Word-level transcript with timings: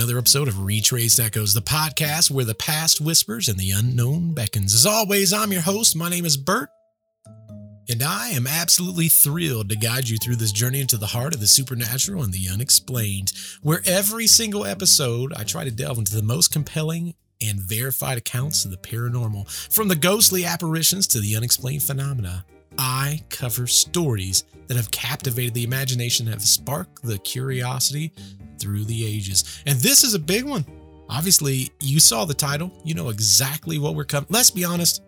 another 0.00 0.16
episode 0.16 0.48
of 0.48 0.64
Retraced 0.64 1.20
Echoes, 1.20 1.52
the 1.52 1.60
podcast 1.60 2.30
where 2.30 2.46
the 2.46 2.54
past 2.54 3.02
whispers 3.02 3.50
and 3.50 3.58
the 3.58 3.70
unknown 3.70 4.32
beckons. 4.32 4.74
As 4.74 4.86
always, 4.86 5.30
I'm 5.30 5.52
your 5.52 5.60
host. 5.60 5.94
My 5.94 6.08
name 6.08 6.24
is 6.24 6.38
Bert, 6.38 6.70
and 7.86 8.02
I 8.02 8.30
am 8.30 8.46
absolutely 8.46 9.08
thrilled 9.08 9.68
to 9.68 9.76
guide 9.76 10.08
you 10.08 10.16
through 10.16 10.36
this 10.36 10.52
journey 10.52 10.80
into 10.80 10.96
the 10.96 11.08
heart 11.08 11.34
of 11.34 11.40
the 11.40 11.46
supernatural 11.46 12.22
and 12.22 12.32
the 12.32 12.48
unexplained, 12.50 13.34
where 13.60 13.82
every 13.84 14.26
single 14.26 14.64
episode 14.64 15.34
I 15.34 15.44
try 15.44 15.64
to 15.64 15.70
delve 15.70 15.98
into 15.98 16.16
the 16.16 16.22
most 16.22 16.50
compelling 16.50 17.12
and 17.42 17.60
verified 17.60 18.16
accounts 18.16 18.64
of 18.64 18.70
the 18.70 18.78
paranormal, 18.78 19.50
from 19.70 19.88
the 19.88 19.96
ghostly 19.96 20.46
apparitions 20.46 21.08
to 21.08 21.20
the 21.20 21.36
unexplained 21.36 21.82
phenomena. 21.82 22.46
I 22.78 23.22
cover 23.28 23.66
stories 23.66 24.44
that 24.68 24.78
have 24.78 24.90
captivated 24.90 25.52
the 25.52 25.64
imagination 25.64 26.26
have 26.28 26.40
sparked 26.40 27.02
the 27.02 27.18
curiosity 27.18 28.14
through 28.60 28.84
the 28.84 29.06
ages. 29.06 29.62
And 29.66 29.78
this 29.78 30.04
is 30.04 30.14
a 30.14 30.18
big 30.18 30.44
one. 30.44 30.64
Obviously, 31.08 31.70
you 31.80 31.98
saw 31.98 32.24
the 32.24 32.34
title, 32.34 32.70
you 32.84 32.94
know 32.94 33.08
exactly 33.08 33.78
what 33.78 33.94
we're 33.94 34.04
coming. 34.04 34.28
Let's 34.30 34.50
be 34.50 34.64
honest. 34.64 35.02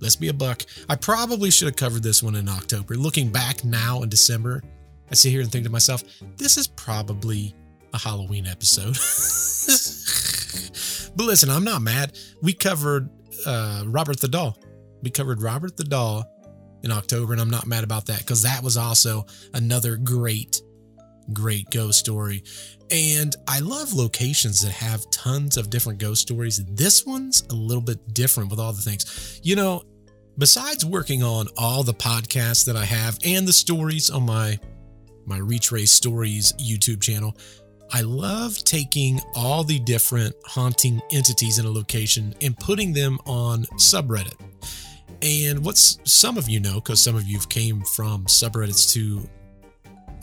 Let's 0.00 0.16
be 0.16 0.28
a 0.28 0.34
buck. 0.34 0.62
I 0.88 0.96
probably 0.96 1.50
should 1.50 1.66
have 1.66 1.76
covered 1.76 2.02
this 2.02 2.22
one 2.22 2.34
in 2.34 2.48
October. 2.48 2.94
Looking 2.94 3.30
back 3.30 3.64
now 3.64 4.02
in 4.02 4.08
December, 4.08 4.62
I 5.10 5.14
sit 5.14 5.30
here 5.30 5.42
and 5.42 5.50
think 5.50 5.64
to 5.64 5.70
myself, 5.70 6.02
this 6.36 6.56
is 6.56 6.68
probably 6.68 7.54
a 7.92 7.98
Halloween 7.98 8.46
episode. 8.46 8.94
but 11.16 11.24
listen, 11.24 11.50
I'm 11.50 11.64
not 11.64 11.82
mad. 11.82 12.18
We 12.42 12.52
covered 12.52 13.10
uh, 13.46 13.84
Robert 13.86 14.20
the 14.20 14.28
Doll. 14.28 14.56
We 15.02 15.10
covered 15.10 15.42
Robert 15.42 15.76
the 15.76 15.84
Doll 15.84 16.24
in 16.82 16.92
October, 16.92 17.32
and 17.32 17.42
I'm 17.42 17.50
not 17.50 17.66
mad 17.66 17.84
about 17.84 18.06
that 18.06 18.20
because 18.20 18.42
that 18.42 18.62
was 18.62 18.76
also 18.76 19.26
another 19.54 19.96
great, 19.96 20.62
great 21.32 21.70
ghost 21.70 21.98
story. 21.98 22.42
And 22.90 23.34
I 23.46 23.60
love 23.60 23.94
locations 23.94 24.60
that 24.62 24.72
have 24.72 25.08
tons 25.10 25.56
of 25.56 25.70
different 25.70 25.98
ghost 25.98 26.22
stories. 26.22 26.64
This 26.64 27.06
one's 27.06 27.44
a 27.50 27.54
little 27.54 27.82
bit 27.82 28.14
different 28.14 28.50
with 28.50 28.58
all 28.58 28.72
the 28.72 28.82
things. 28.82 29.40
You 29.44 29.56
know, 29.56 29.84
besides 30.38 30.84
working 30.84 31.22
on 31.22 31.46
all 31.56 31.82
the 31.82 31.94
podcasts 31.94 32.64
that 32.66 32.76
I 32.76 32.84
have 32.84 33.18
and 33.24 33.46
the 33.46 33.52
stories 33.52 34.10
on 34.10 34.24
my 34.24 34.58
my 35.26 35.38
Retrace 35.38 35.92
Stories 35.92 36.52
YouTube 36.54 37.00
channel, 37.00 37.36
I 37.92 38.00
love 38.00 38.58
taking 38.64 39.20
all 39.34 39.62
the 39.62 39.78
different 39.80 40.34
haunting 40.46 41.00
entities 41.12 41.58
in 41.58 41.66
a 41.66 41.70
location 41.70 42.34
and 42.40 42.56
putting 42.56 42.92
them 42.92 43.18
on 43.26 43.64
subreddit. 43.76 44.34
And 45.22 45.64
what's 45.64 45.98
some 46.04 46.38
of 46.38 46.48
you 46.48 46.60
know, 46.60 46.76
because 46.76 47.00
some 47.00 47.14
of 47.14 47.24
you've 47.24 47.48
came 47.48 47.82
from 47.82 48.24
subreddits 48.24 48.92
to 48.94 49.28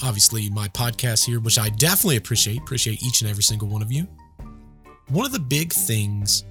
obviously 0.03 0.50
my 0.50 0.67
podcast 0.70 1.26
here, 1.26 1.40
which 1.40 1.59
I 1.59 1.70
definitely 1.70 2.17
appreciate, 2.17 2.59
appreciate 2.59 3.03
each 3.03 3.22
and 3.22 3.30
every 3.30 3.44
single 3.44 3.67
one 3.67 3.81
of 3.81 3.92
you. 3.92 4.08
One 5.09 5.26
of 5.26 5.31
the 5.31 5.39
big 5.39 5.72
things 5.73 6.44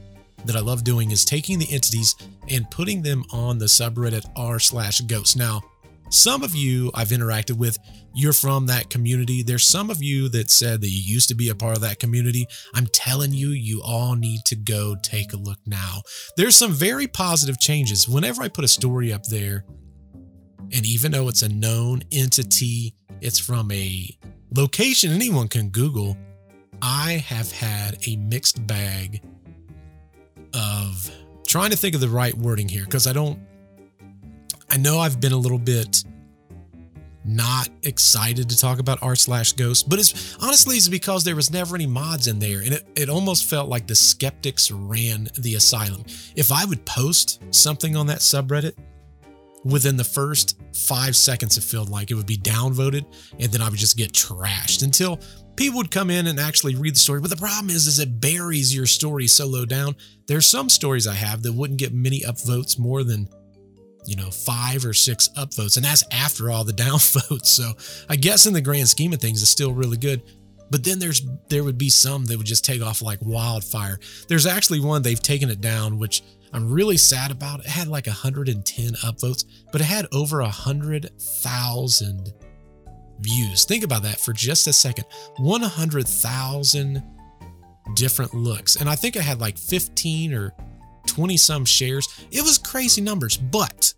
that 0.45 0.57
I 0.57 0.61
love 0.61 0.85
doing 0.85 1.11
is 1.11 1.25
taking 1.25 1.59
the 1.59 1.71
entities 1.71 2.15
and 2.49 2.71
putting 2.71 3.03
them 3.03 3.25
on 3.33 3.59
the 3.59 3.67
subreddit 3.67 4.25
r 4.37 4.59
slash 4.59 5.01
ghost. 5.03 5.37
Now, 5.37 5.63
some 6.09 6.45
of 6.45 6.55
you 6.55 6.91
I've 6.95 7.09
interacted 7.09 7.59
with, 7.59 7.79
you're 8.15 8.33
from 8.33 8.67
that 8.67 8.91
community. 8.91 9.43
There's 9.43 9.67
some 9.67 9.91
of 9.91 10.03
you 10.03 10.29
that 10.31 10.51
said 10.51 10.81
that 10.81 10.89
you 10.89 11.03
used 11.03 11.29
to 11.29 11.35
be 11.35 11.49
a 11.49 11.55
part 11.55 11.75
of 11.75 11.83
that 11.83 11.99
community. 11.99 12.47
I'm 12.75 12.87
telling 12.87 13.33
you, 13.33 13.49
you 13.49 13.83
all 13.83 14.15
need 14.15 14.45
to 14.47 14.57
go 14.57 14.95
take 15.03 15.33
a 15.33 15.37
look 15.37 15.59
now. 15.67 16.03
There's 16.37 16.57
some 16.57 16.73
very 16.73 17.09
positive 17.09 17.59
changes. 17.59 18.09
Whenever 18.09 18.43
I 18.43 18.49
put 18.49 18.65
a 18.65 18.69
story 18.69 19.13
up 19.13 19.25
there, 19.25 19.65
and 20.73 20.85
even 20.87 21.13
though 21.13 21.29
it's 21.29 21.43
a 21.43 21.49
known 21.49 22.03
entity, 22.13 22.95
it's 23.21 23.39
from 23.39 23.71
a 23.71 24.09
location 24.55 25.13
anyone 25.13 25.49
can 25.49 25.71
Google, 25.71 26.17
I 26.83 27.25
have 27.27 27.51
had 27.53 27.99
a 28.07 28.17
mixed 28.17 28.67
bag 28.67 29.23
of 30.55 31.11
trying 31.47 31.71
to 31.71 31.77
think 31.77 31.95
of 31.95 32.01
the 32.01 32.09
right 32.09 32.35
wording 32.35 32.69
here 32.69 32.85
because 32.85 33.07
I 33.07 33.13
don't 33.13 33.39
I 34.69 34.77
know 34.77 34.99
I've 34.99 35.21
been 35.21 35.33
a 35.33 35.39
little 35.39 35.59
bit 35.59 36.05
not 37.25 37.69
excited 37.83 38.49
to 38.49 38.57
talk 38.57 38.79
about 38.79 39.03
r 39.03 39.17
slash 39.17 39.53
ghost, 39.53 39.89
but 39.89 39.99
it's 39.99 40.37
honestly 40.41 40.77
it's 40.77 40.89
because 40.89 41.25
there 41.25 41.35
was 41.35 41.51
never 41.51 41.75
any 41.75 41.87
mods 41.87 42.29
in 42.29 42.39
there, 42.39 42.61
and 42.61 42.73
it, 42.73 42.87
it 42.95 43.09
almost 43.09 43.51
felt 43.51 43.69
like 43.69 43.87
the 43.87 43.95
skeptics 43.95 44.71
ran 44.71 45.29
the 45.39 45.57
asylum. 45.57 46.05
If 46.37 46.53
I 46.53 46.65
would 46.65 46.85
post 46.85 47.43
something 47.51 47.97
on 47.97 48.07
that 48.07 48.21
subreddit, 48.21 48.75
within 49.67 49.97
the 49.97 50.05
first 50.05 50.61
five 50.75 51.17
seconds, 51.17 51.57
it 51.59 51.65
felt 51.65 51.89
like 51.89 52.11
it 52.11 52.15
would 52.15 52.27
be 52.27 52.39
downvoted, 52.39 53.05
and 53.39 53.53
then 53.53 53.63
I 53.63 53.69
would 53.69 53.79
just 53.79 53.97
get 53.97 54.13
trashed 54.13 54.83
until 54.83 55.21
people 55.57 55.79
would 55.79 55.91
come 55.91 56.11
in 56.11 56.27
and 56.27 56.39
actually 56.39 56.75
read 56.75 56.95
the 56.95 56.99
story. 56.99 57.21
But 57.21 57.31
the 57.31 57.37
problem 57.37 57.71
is, 57.71 57.87
is 57.87 57.99
it 57.99 58.21
buries 58.21 58.75
your 58.75 58.87
story 58.87 59.27
so 59.27 59.47
low 59.47 59.65
down. 59.65 59.97
There's 60.27 60.47
some 60.47 60.69
stories 60.69 61.07
I 61.07 61.15
have 61.15 61.43
that 61.43 61.53
wouldn't 61.53 61.79
get 61.79 61.93
many 61.93 62.21
upvotes 62.21 62.79
more 62.79 63.03
than 63.05 63.29
you 64.07 64.15
know, 64.15 64.31
five 64.31 64.85
or 64.87 64.95
six 64.95 65.29
upvotes. 65.37 65.77
And 65.77 65.85
that's 65.85 66.05
after 66.13 66.51
all 66.51 66.65
the 66.65 66.73
downvotes. 66.85 67.47
So 67.47 67.73
I 68.09 68.17
guess 68.17 68.47
in 68.47 68.55
the 68.55 68.61
grand 68.61 68.89
scheme 68.89 69.13
of 69.13 69.21
things, 69.21 69.43
it's 69.43 69.51
still 69.51 69.73
really 69.73 69.97
good. 69.97 70.23
But 70.71 70.83
then 70.85 70.99
there's 70.99 71.25
there 71.49 71.63
would 71.63 71.79
be 71.79 71.89
some 71.89 72.25
that 72.25 72.37
would 72.37 72.47
just 72.47 72.65
take 72.65 72.83
off 72.83 73.03
like 73.03 73.19
wildfire. 73.23 73.99
There's 74.29 74.47
actually 74.47 74.81
one 74.81 75.03
they've 75.03 75.21
taken 75.21 75.49
it 75.49 75.61
down, 75.61 75.99
which 75.99 76.23
I'm 76.53 76.71
really 76.71 76.97
sad 76.97 77.31
about. 77.31 77.61
It 77.61 77.67
had 77.67 77.89
like 77.89 78.07
110 78.07 78.93
upvotes, 78.95 79.45
but 79.73 79.81
it 79.81 79.85
had 79.85 80.07
over 80.13 80.41
a 80.41 80.49
hundred 80.49 81.11
thousand 81.21 82.33
views. 83.21 83.65
Think 83.65 83.85
about 83.85 84.03
that 84.03 84.19
for 84.19 84.33
just 84.33 84.67
a 84.67 84.73
second. 84.73 85.05
100,000 85.37 87.03
different 87.95 88.35
looks. 88.35 88.77
And 88.77 88.89
I 88.89 88.97
think 88.97 89.17
I 89.17 89.23
had 89.23 89.41
like 89.41 89.59
15 89.59 90.35
or 90.35 90.53
20 91.07 91.37
some 91.37 91.65
shares. 91.65 92.09
It 92.31 92.43
was 92.43 92.59
crazy 92.59 93.01
numbers, 93.01 93.37
but 93.37 93.95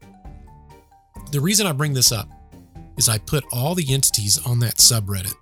the 1.30 1.40
reason 1.40 1.66
I 1.66 1.72
bring 1.72 1.94
this 1.94 2.12
up 2.12 2.28
is 2.96 3.08
I 3.08 3.18
put 3.18 3.44
all 3.52 3.74
the 3.74 3.92
entities 3.92 4.44
on 4.46 4.58
that 4.60 4.76
subreddit. 4.76 5.34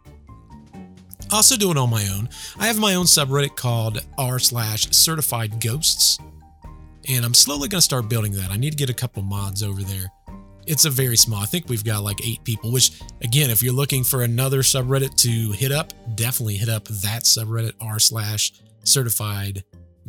Also 1.33 1.57
do 1.57 1.71
it 1.71 1.77
on 1.77 1.91
my 1.91 2.07
own. 2.09 2.29
I 2.59 2.67
have 2.67 2.79
my 2.79 2.95
own 2.95 3.07
subreddit 3.07 3.57
called 3.57 4.05
r 4.17 4.39
slash 4.39 4.91
certified 4.91 5.61
ghosts. 5.61 6.19
And 7.09 7.25
I'm 7.25 7.35
slowly 7.35 7.69
going 7.69 7.79
to 7.79 7.85
start 7.85 8.09
building 8.09 8.33
that. 8.33 8.51
I 8.51 8.57
need 8.57 8.71
to 8.71 8.77
get 8.77 8.91
a 8.91 8.95
couple 8.95 9.23
mods 9.23 9.63
over 9.63 9.83
there. 9.83 10.11
It's 10.67 10.85
a 10.85 10.91
very 10.91 11.17
small. 11.17 11.41
I 11.41 11.47
think 11.47 11.69
we've 11.69 11.85
got 11.85 12.03
like 12.03 12.27
eight 12.27 12.43
people, 12.43 12.73
which 12.73 13.01
again, 13.23 13.51
if 13.51 13.63
you're 13.63 13.73
looking 13.73 14.03
for 14.03 14.23
another 14.23 14.63
subreddit 14.63 15.15
to 15.23 15.53
hit 15.53 15.71
up, 15.71 15.93
definitely 16.17 16.57
hit 16.57 16.69
up 16.69 16.85
that 16.89 17.23
subreddit 17.23 17.75
r 17.81 18.01
slash 18.01 18.53
certified 18.83 19.63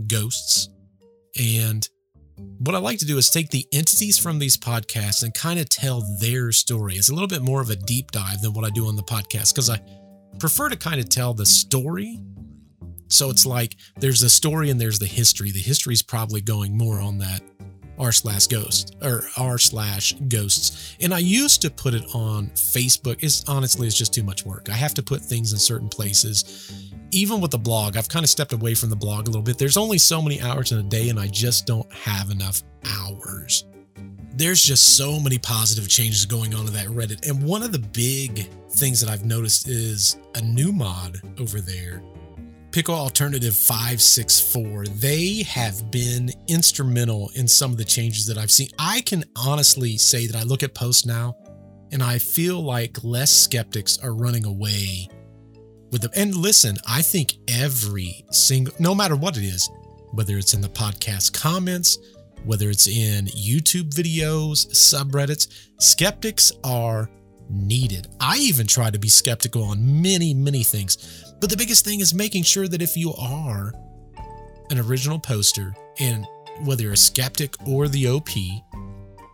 ghosts. 0.08 0.70
And 1.40 1.88
what 2.60 2.76
I 2.76 2.80
like 2.80 3.00
to 3.00 3.06
do 3.06 3.18
is 3.18 3.30
take 3.30 3.50
the 3.50 3.68
entities 3.72 4.18
from 4.18 4.40
these 4.40 4.58
podcasts 4.58 5.24
and 5.24 5.34
kind 5.34 5.60
of 5.60 5.70
tell 5.70 6.02
their 6.20 6.52
story. 6.52 6.96
It's 6.96 7.10
a 7.10 7.14
little 7.14 7.28
bit 7.28 7.42
more 7.42 7.62
of 7.62 7.70
a 7.70 7.76
deep 7.76 8.12
dive 8.12 8.42
than 8.42 8.54
what 8.54 8.66
I 8.66 8.70
do 8.70 8.88
on 8.88 8.96
the 8.96 9.04
podcast 9.04 9.54
because 9.54 9.70
I 9.70 9.80
prefer 10.40 10.70
to 10.70 10.76
kind 10.76 11.00
of 11.00 11.10
tell 11.10 11.34
the 11.34 11.46
story. 11.46 12.20
So 13.08 13.30
it's 13.30 13.46
like 13.46 13.76
there's 13.98 14.22
the 14.22 14.30
story 14.30 14.70
and 14.70 14.80
there's 14.80 15.00
the 15.00 15.06
history. 15.06 15.52
The 15.52 15.60
history 15.60 15.94
is 15.94 16.04
probably 16.04 16.42
going 16.42 16.78
more 16.78 17.00
on 17.00 17.18
that 17.20 17.42
r 18.00 18.12
slash 18.12 18.46
ghost 18.46 18.96
or 19.02 19.24
r 19.38 19.58
slash 19.58 20.14
ghosts 20.28 20.96
and 21.02 21.12
i 21.16 21.18
used 21.18 21.64
to 21.64 21.72
put 21.72 21.96
it 21.96 22.04
on 22.14 22.46
facebook 22.50 23.18
it's 23.24 23.44
honestly 23.48 23.88
it's 23.88 23.98
just 23.98 24.14
too 24.14 24.22
much 24.22 24.46
work 24.46 24.70
i 24.70 24.74
have 24.74 24.94
to 24.94 25.02
put 25.02 25.20
things 25.20 25.52
in 25.52 25.58
certain 25.58 25.90
places 25.90 26.88
even 27.12 27.42
with 27.42 27.52
the 27.52 27.58
blog, 27.58 27.98
I've 27.98 28.10
kind 28.10 28.24
of 28.24 28.30
stepped 28.30 28.54
away 28.54 28.74
from 28.74 28.90
the 28.90 28.96
blog 28.96 29.28
a 29.28 29.30
little 29.30 29.42
bit. 29.42 29.58
There's 29.58 29.78
only 29.78 29.98
so 29.98 30.22
many 30.22 30.42
hours 30.42 30.72
in 30.72 30.80
a 30.80 30.84
day, 30.84 31.10
and 31.10 31.20
I 31.20 31.28
just 31.28 31.66
don't 31.66 31.92
have 31.94 32.30
enough 32.32 32.64
hours. 32.86 33.66
There's 34.34 34.62
just 34.62 34.98
so 34.98 35.20
many 35.20 35.38
positive 35.38 35.88
changes 35.90 36.26
going 36.26 36.54
on 36.54 36.68
in 36.68 36.74
that 36.74 36.88
Reddit. 36.88 37.28
And 37.28 37.44
one 37.44 37.64
of 37.64 37.72
the 37.72 37.80
big 37.80 38.48
things 38.72 39.00
that 39.02 39.10
I've 39.10 39.26
noticed 39.26 39.68
is 39.68 40.18
a 40.36 40.42
new 40.42 40.72
mod 40.72 41.22
over 41.40 41.60
there, 41.60 42.04
Pickle 42.72 42.96
Alternative 42.96 43.56
564. 43.56 44.86
They 44.86 45.44
have 45.44 45.90
been 45.90 46.32
instrumental 46.48 47.32
in 47.36 47.48
some 47.48 47.72
of 47.72 47.78
the 47.78 47.86
changes 47.86 48.26
that 48.28 48.38
I've 48.38 48.52
seen. 48.52 48.70
I 48.78 49.02
can 49.02 49.24
honestly 49.36 49.98
say 49.98 50.28
that 50.28 50.36
I 50.36 50.44
look 50.44 50.64
at 50.64 50.74
posts 50.74 51.06
now 51.06 51.38
and 51.92 52.04
I 52.04 52.20
feel 52.20 52.62
like 52.62 53.04
less 53.04 53.32
skeptics 53.32 53.98
are 54.00 54.14
running 54.14 54.46
away 54.46 55.08
with 55.92 56.02
them. 56.02 56.12
And 56.16 56.36
listen, 56.36 56.78
I 56.88 57.02
think 57.02 57.36
every 57.48 58.26
single, 58.32 58.74
no 58.80 58.94
matter 58.94 59.16
what 59.16 59.38
it 59.38 59.44
is, 59.44 59.70
whether 60.12 60.38
it's 60.38 60.54
in 60.54 60.62
the 60.62 60.70
podcast 60.70 61.34
comments, 61.34 61.98
whether 62.44 62.70
it's 62.70 62.88
in 62.88 63.26
YouTube 63.28 63.90
videos, 63.94 64.68
subreddits, 64.68 65.48
skeptics 65.80 66.52
are 66.64 67.10
needed. 67.50 68.08
I 68.20 68.38
even 68.38 68.68
try 68.68 68.90
to 68.90 69.00
be 69.00 69.08
skeptical 69.08 69.64
on 69.64 70.02
many, 70.02 70.34
many 70.34 70.64
things. 70.64 71.34
But 71.40 71.50
the 71.50 71.58
biggest 71.58 71.86
thing 71.86 72.00
is 72.00 72.14
making 72.14 72.44
sure 72.44 72.68
that 72.68 72.82
if 72.82 72.98
you 72.98 73.14
are 73.14 73.74
an 74.70 74.80
original 74.80 75.20
poster, 75.20 75.74
and 76.00 76.28
whether 76.64 76.84
you're 76.84 76.94
a 76.94 76.98
skeptic 76.98 77.56
or 77.68 77.88
the 77.88 78.08
OP, 78.08 78.30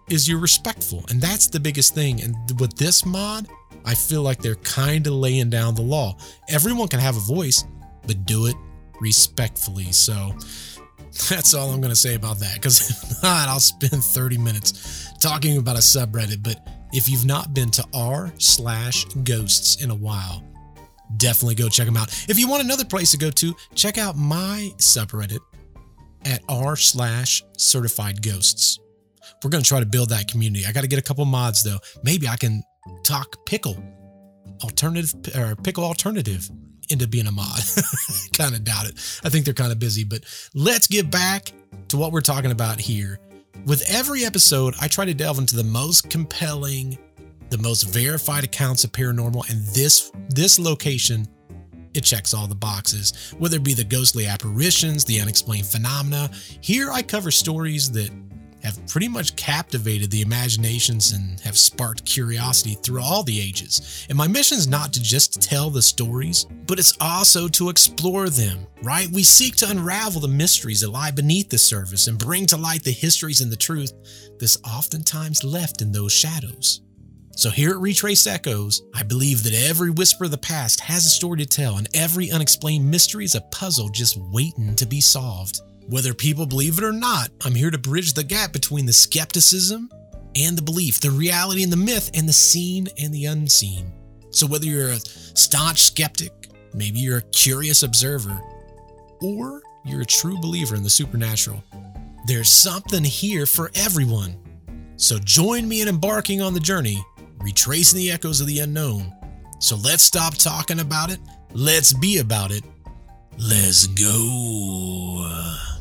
is 0.09 0.27
you're 0.27 0.39
respectful. 0.39 1.05
And 1.09 1.21
that's 1.21 1.47
the 1.47 1.59
biggest 1.59 1.95
thing. 1.95 2.21
And 2.21 2.35
with 2.59 2.75
this 2.77 3.05
mod, 3.05 3.47
I 3.85 3.95
feel 3.95 4.21
like 4.21 4.41
they're 4.41 4.55
kind 4.55 5.05
of 5.07 5.13
laying 5.13 5.49
down 5.49 5.75
the 5.75 5.81
law. 5.81 6.17
Everyone 6.49 6.87
can 6.87 6.99
have 6.99 7.17
a 7.17 7.21
voice, 7.21 7.65
but 8.05 8.25
do 8.25 8.45
it 8.47 8.55
respectfully. 8.99 9.91
So 9.91 10.33
that's 11.29 11.53
all 11.53 11.71
I'm 11.71 11.81
going 11.81 11.91
to 11.91 11.95
say 11.95 12.15
about 12.15 12.39
that. 12.39 12.55
Because 12.55 12.89
if 13.13 13.23
not, 13.23 13.47
I'll 13.49 13.59
spend 13.59 14.03
30 14.03 14.37
minutes 14.37 15.11
talking 15.19 15.57
about 15.57 15.75
a 15.75 15.79
subreddit. 15.79 16.43
But 16.43 16.65
if 16.93 17.09
you've 17.09 17.25
not 17.25 17.53
been 17.53 17.69
to 17.71 17.85
r 17.93 18.31
slash 18.37 19.05
ghosts 19.23 19.83
in 19.83 19.89
a 19.89 19.95
while, 19.95 20.43
definitely 21.17 21.55
go 21.55 21.67
check 21.69 21.85
them 21.85 21.97
out. 21.97 22.09
If 22.29 22.39
you 22.39 22.47
want 22.47 22.63
another 22.63 22.85
place 22.85 23.11
to 23.11 23.17
go 23.17 23.29
to, 23.31 23.55
check 23.75 23.97
out 23.97 24.15
my 24.15 24.71
subreddit 24.77 25.39
at 26.25 26.41
r 26.47 26.75
slash 26.75 27.43
certified 27.57 28.21
ghosts. 28.21 28.79
We're 29.43 29.49
going 29.49 29.63
to 29.63 29.67
try 29.67 29.79
to 29.79 29.85
build 29.85 30.09
that 30.09 30.27
community. 30.27 30.65
I 30.65 30.71
got 30.71 30.81
to 30.81 30.87
get 30.87 30.99
a 30.99 31.03
couple 31.03 31.25
mods 31.25 31.63
though. 31.63 31.79
Maybe 32.03 32.27
I 32.27 32.37
can 32.37 32.63
talk 33.03 33.45
pickle 33.45 33.77
alternative 34.63 35.35
or 35.35 35.55
pickle 35.55 35.83
alternative 35.83 36.49
into 36.89 37.07
being 37.07 37.27
a 37.27 37.31
mod. 37.31 37.59
kind 38.37 38.55
of 38.55 38.63
doubt 38.63 38.87
it. 38.87 38.93
I 39.23 39.29
think 39.29 39.45
they're 39.45 39.53
kind 39.53 39.71
of 39.71 39.79
busy, 39.79 40.03
but 40.03 40.23
let's 40.53 40.87
get 40.87 41.09
back 41.09 41.51
to 41.89 41.97
what 41.97 42.11
we're 42.11 42.21
talking 42.21 42.51
about 42.51 42.79
here. 42.79 43.19
With 43.65 43.83
every 43.89 44.25
episode, 44.25 44.73
I 44.81 44.87
try 44.87 45.05
to 45.05 45.13
delve 45.13 45.39
into 45.39 45.55
the 45.55 45.63
most 45.63 46.09
compelling, 46.09 46.97
the 47.49 47.57
most 47.57 47.83
verified 47.83 48.43
accounts 48.43 48.83
of 48.83 48.91
paranormal, 48.91 49.49
and 49.49 49.65
this 49.67 50.11
this 50.29 50.59
location 50.59 51.27
it 51.93 52.03
checks 52.03 52.33
all 52.33 52.47
the 52.47 52.55
boxes, 52.55 53.33
whether 53.37 53.57
it 53.57 53.63
be 53.63 53.75
the 53.75 53.83
ghostly 53.83 54.25
apparitions, 54.25 55.05
the 55.05 55.21
unexplained 55.21 55.67
phenomena. 55.67 56.29
Here 56.59 56.91
I 56.91 57.03
cover 57.03 57.31
stories 57.31 57.91
that 57.91 58.09
have 58.63 58.85
pretty 58.87 59.07
much 59.07 59.35
captivated 59.35 60.09
the 60.09 60.21
imaginations 60.21 61.11
and 61.11 61.39
have 61.41 61.57
sparked 61.57 62.05
curiosity 62.05 62.75
through 62.75 63.01
all 63.01 63.23
the 63.23 63.39
ages. 63.39 64.05
And 64.09 64.17
my 64.17 64.27
mission 64.27 64.57
is 64.57 64.67
not 64.67 64.93
to 64.93 65.03
just 65.03 65.41
tell 65.41 65.69
the 65.69 65.81
stories, 65.81 66.45
but 66.65 66.79
it's 66.79 66.97
also 67.01 67.47
to 67.49 67.69
explore 67.69 68.29
them, 68.29 68.65
right? 68.81 69.09
We 69.09 69.23
seek 69.23 69.55
to 69.57 69.69
unravel 69.69 70.21
the 70.21 70.27
mysteries 70.27 70.81
that 70.81 70.91
lie 70.91 71.11
beneath 71.11 71.49
the 71.49 71.57
surface 71.57 72.07
and 72.07 72.17
bring 72.17 72.45
to 72.47 72.57
light 72.57 72.83
the 72.83 72.91
histories 72.91 73.41
and 73.41 73.51
the 73.51 73.57
truth 73.57 73.91
that's 74.39 74.57
oftentimes 74.63 75.43
left 75.43 75.81
in 75.81 75.91
those 75.91 76.13
shadows. 76.13 76.81
So, 77.35 77.49
here 77.49 77.71
at 77.71 77.77
Retraced 77.77 78.27
Echoes, 78.27 78.83
I 78.93 79.01
believe 79.01 79.43
that 79.43 79.55
every 79.55 79.89
whisper 79.89 80.25
of 80.25 80.31
the 80.31 80.37
past 80.37 80.79
has 80.81 81.03
a 81.03 81.09
story 81.09 81.39
to 81.39 81.47
tell, 81.47 81.77
and 81.77 81.89
every 81.95 82.29
unexplained 82.29 82.89
mystery 82.89 83.25
is 83.25 83.33
a 83.33 83.41
puzzle 83.41 83.89
just 83.89 84.17
waiting 84.17 84.75
to 84.75 84.85
be 84.85 85.01
solved. 85.01 85.59
Whether 85.87 86.13
people 86.13 86.45
believe 86.45 86.77
it 86.77 86.83
or 86.83 86.93
not, 86.93 87.29
I'm 87.43 87.55
here 87.55 87.71
to 87.71 87.77
bridge 87.77 88.13
the 88.13 88.23
gap 88.23 88.53
between 88.53 88.85
the 88.85 88.93
skepticism 88.93 89.89
and 90.35 90.57
the 90.57 90.61
belief, 90.61 90.99
the 90.99 91.11
reality 91.11 91.63
and 91.63 91.71
the 91.71 91.77
myth, 91.77 92.09
and 92.13 92.27
the 92.27 92.33
seen 92.33 92.87
and 92.97 93.13
the 93.13 93.25
unseen. 93.25 93.91
So, 94.31 94.47
whether 94.47 94.65
you're 94.65 94.89
a 94.89 94.99
staunch 94.99 95.83
skeptic, 95.83 96.31
maybe 96.73 96.99
you're 96.99 97.17
a 97.17 97.29
curious 97.31 97.83
observer, 97.83 98.39
or 99.21 99.61
you're 99.85 100.01
a 100.01 100.05
true 100.05 100.39
believer 100.39 100.75
in 100.75 100.83
the 100.83 100.89
supernatural, 100.89 101.63
there's 102.25 102.49
something 102.49 103.03
here 103.03 103.45
for 103.45 103.69
everyone. 103.75 104.37
So, 104.95 105.19
join 105.19 105.67
me 105.67 105.81
in 105.81 105.87
embarking 105.87 106.41
on 106.41 106.53
the 106.53 106.59
journey, 106.59 107.03
retracing 107.39 107.97
the 107.99 108.11
echoes 108.11 108.41
of 108.41 108.47
the 108.47 108.59
unknown. 108.59 109.13
So, 109.59 109.75
let's 109.75 110.03
stop 110.03 110.35
talking 110.35 110.79
about 110.79 111.11
it, 111.11 111.19
let's 111.53 111.93
be 111.93 112.19
about 112.19 112.51
it. 112.51 112.63
Let's 113.37 113.87
go. 113.87 115.72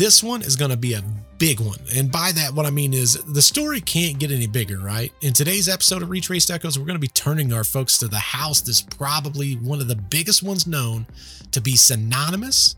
This 0.00 0.22
one 0.22 0.40
is 0.40 0.56
going 0.56 0.70
to 0.70 0.78
be 0.78 0.94
a 0.94 1.04
big 1.36 1.60
one. 1.60 1.76
And 1.94 2.10
by 2.10 2.32
that, 2.32 2.54
what 2.54 2.64
I 2.64 2.70
mean 2.70 2.94
is 2.94 3.22
the 3.24 3.42
story 3.42 3.82
can't 3.82 4.18
get 4.18 4.30
any 4.30 4.46
bigger, 4.46 4.78
right? 4.78 5.12
In 5.20 5.34
today's 5.34 5.68
episode 5.68 6.02
of 6.02 6.08
Retraced 6.08 6.50
Echoes, 6.50 6.78
we're 6.78 6.86
going 6.86 6.96
to 6.96 6.98
be 6.98 7.08
turning 7.08 7.52
our 7.52 7.64
folks 7.64 7.98
to 7.98 8.08
the 8.08 8.16
house 8.16 8.62
that's 8.62 8.80
probably 8.80 9.56
one 9.56 9.78
of 9.78 9.88
the 9.88 9.96
biggest 9.96 10.42
ones 10.42 10.66
known 10.66 11.06
to 11.50 11.60
be 11.60 11.76
synonymous 11.76 12.76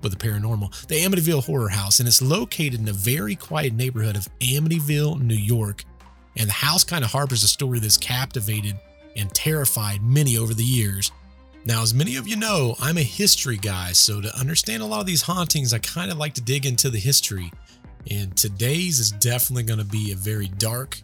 with 0.00 0.16
the 0.16 0.28
paranormal, 0.28 0.86
the 0.86 0.94
Amityville 0.94 1.44
Horror 1.44 1.70
House. 1.70 1.98
And 1.98 2.06
it's 2.06 2.22
located 2.22 2.78
in 2.78 2.88
a 2.88 2.92
very 2.92 3.34
quiet 3.34 3.72
neighborhood 3.72 4.14
of 4.14 4.28
Amityville, 4.38 5.20
New 5.20 5.34
York. 5.34 5.84
And 6.36 6.48
the 6.48 6.52
house 6.52 6.84
kind 6.84 7.02
of 7.02 7.10
harbors 7.10 7.42
a 7.42 7.48
story 7.48 7.80
that's 7.80 7.96
captivated 7.96 8.78
and 9.16 9.28
terrified 9.34 10.04
many 10.04 10.38
over 10.38 10.54
the 10.54 10.62
years. 10.62 11.10
Now, 11.64 11.82
as 11.82 11.92
many 11.92 12.16
of 12.16 12.26
you 12.26 12.36
know, 12.36 12.74
I'm 12.80 12.96
a 12.96 13.02
history 13.02 13.58
guy, 13.58 13.92
so 13.92 14.20
to 14.20 14.38
understand 14.38 14.82
a 14.82 14.86
lot 14.86 15.00
of 15.00 15.06
these 15.06 15.22
hauntings, 15.22 15.74
I 15.74 15.78
kind 15.78 16.10
of 16.10 16.16
like 16.16 16.32
to 16.34 16.40
dig 16.40 16.64
into 16.64 16.88
the 16.88 16.98
history. 16.98 17.52
And 18.10 18.34
today's 18.34 18.98
is 18.98 19.12
definitely 19.12 19.64
going 19.64 19.78
to 19.78 19.84
be 19.84 20.12
a 20.12 20.16
very 20.16 20.48
dark 20.48 21.02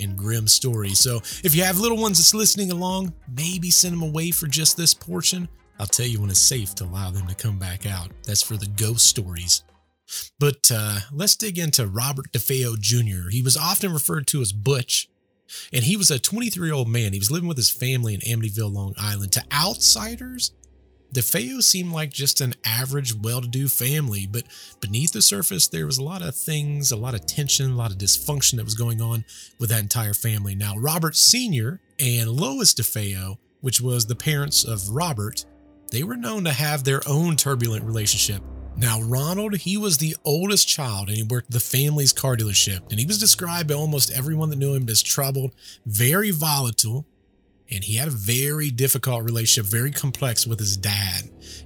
and 0.00 0.16
grim 0.16 0.48
story. 0.48 0.90
So 0.90 1.18
if 1.44 1.54
you 1.54 1.62
have 1.62 1.78
little 1.78 1.98
ones 1.98 2.18
that's 2.18 2.34
listening 2.34 2.72
along, 2.72 3.12
maybe 3.36 3.70
send 3.70 3.94
them 3.94 4.02
away 4.02 4.32
for 4.32 4.48
just 4.48 4.76
this 4.76 4.92
portion. 4.92 5.48
I'll 5.78 5.86
tell 5.86 6.06
you 6.06 6.20
when 6.20 6.30
it's 6.30 6.40
safe 6.40 6.74
to 6.76 6.84
allow 6.84 7.10
them 7.10 7.28
to 7.28 7.34
come 7.36 7.60
back 7.60 7.86
out. 7.86 8.10
That's 8.24 8.42
for 8.42 8.56
the 8.56 8.66
ghost 8.66 9.06
stories. 9.06 9.62
But 10.40 10.70
uh, 10.74 10.98
let's 11.12 11.36
dig 11.36 11.58
into 11.58 11.86
Robert 11.86 12.32
DeFeo 12.32 12.78
Jr. 12.78 13.30
He 13.30 13.40
was 13.40 13.56
often 13.56 13.92
referred 13.92 14.26
to 14.28 14.40
as 14.40 14.52
Butch 14.52 15.08
and 15.72 15.84
he 15.84 15.96
was 15.96 16.10
a 16.10 16.18
23 16.18 16.66
year 16.66 16.74
old 16.74 16.88
man. 16.88 17.12
He 17.12 17.18
was 17.18 17.30
living 17.30 17.48
with 17.48 17.56
his 17.56 17.70
family 17.70 18.14
in 18.14 18.20
Amityville, 18.20 18.72
Long 18.72 18.94
Island. 18.98 19.32
To 19.32 19.44
outsiders, 19.52 20.52
DeFeo 21.12 21.62
seemed 21.62 21.92
like 21.92 22.10
just 22.10 22.40
an 22.40 22.54
average, 22.64 23.14
well 23.14 23.42
to 23.42 23.48
do 23.48 23.68
family, 23.68 24.26
but 24.26 24.44
beneath 24.80 25.12
the 25.12 25.20
surface, 25.20 25.68
there 25.68 25.84
was 25.84 25.98
a 25.98 26.04
lot 26.04 26.22
of 26.22 26.34
things, 26.34 26.90
a 26.90 26.96
lot 26.96 27.14
of 27.14 27.26
tension, 27.26 27.70
a 27.70 27.76
lot 27.76 27.92
of 27.92 27.98
dysfunction 27.98 28.56
that 28.56 28.64
was 28.64 28.74
going 28.74 29.02
on 29.02 29.24
with 29.58 29.68
that 29.68 29.82
entire 29.82 30.14
family. 30.14 30.54
Now, 30.54 30.74
Robert 30.76 31.14
Sr. 31.14 31.80
and 32.00 32.30
Lois 32.30 32.72
DeFeo, 32.72 33.36
which 33.60 33.80
was 33.80 34.06
the 34.06 34.16
parents 34.16 34.64
of 34.64 34.88
Robert, 34.88 35.44
they 35.90 36.02
were 36.02 36.16
known 36.16 36.44
to 36.44 36.52
have 36.52 36.84
their 36.84 37.02
own 37.06 37.36
turbulent 37.36 37.84
relationship. 37.84 38.42
Now, 38.76 39.00
Ronald, 39.02 39.56
he 39.56 39.76
was 39.76 39.98
the 39.98 40.16
oldest 40.24 40.66
child 40.66 41.08
and 41.08 41.16
he 41.16 41.22
worked 41.22 41.50
the 41.50 41.60
family's 41.60 42.12
car 42.12 42.36
dealership. 42.36 42.90
And 42.90 42.98
he 42.98 43.06
was 43.06 43.18
described 43.18 43.68
by 43.68 43.74
almost 43.74 44.10
everyone 44.12 44.50
that 44.50 44.58
knew 44.58 44.74
him 44.74 44.88
as 44.88 45.02
troubled, 45.02 45.54
very 45.86 46.30
volatile, 46.30 47.06
and 47.70 47.84
he 47.84 47.96
had 47.96 48.08
a 48.08 48.12
very 48.12 48.70
difficult 48.70 49.24
relationship, 49.24 49.70
very 49.70 49.90
complex 49.90 50.46
with 50.46 50.58
his 50.58 50.76
dad. 50.76 51.22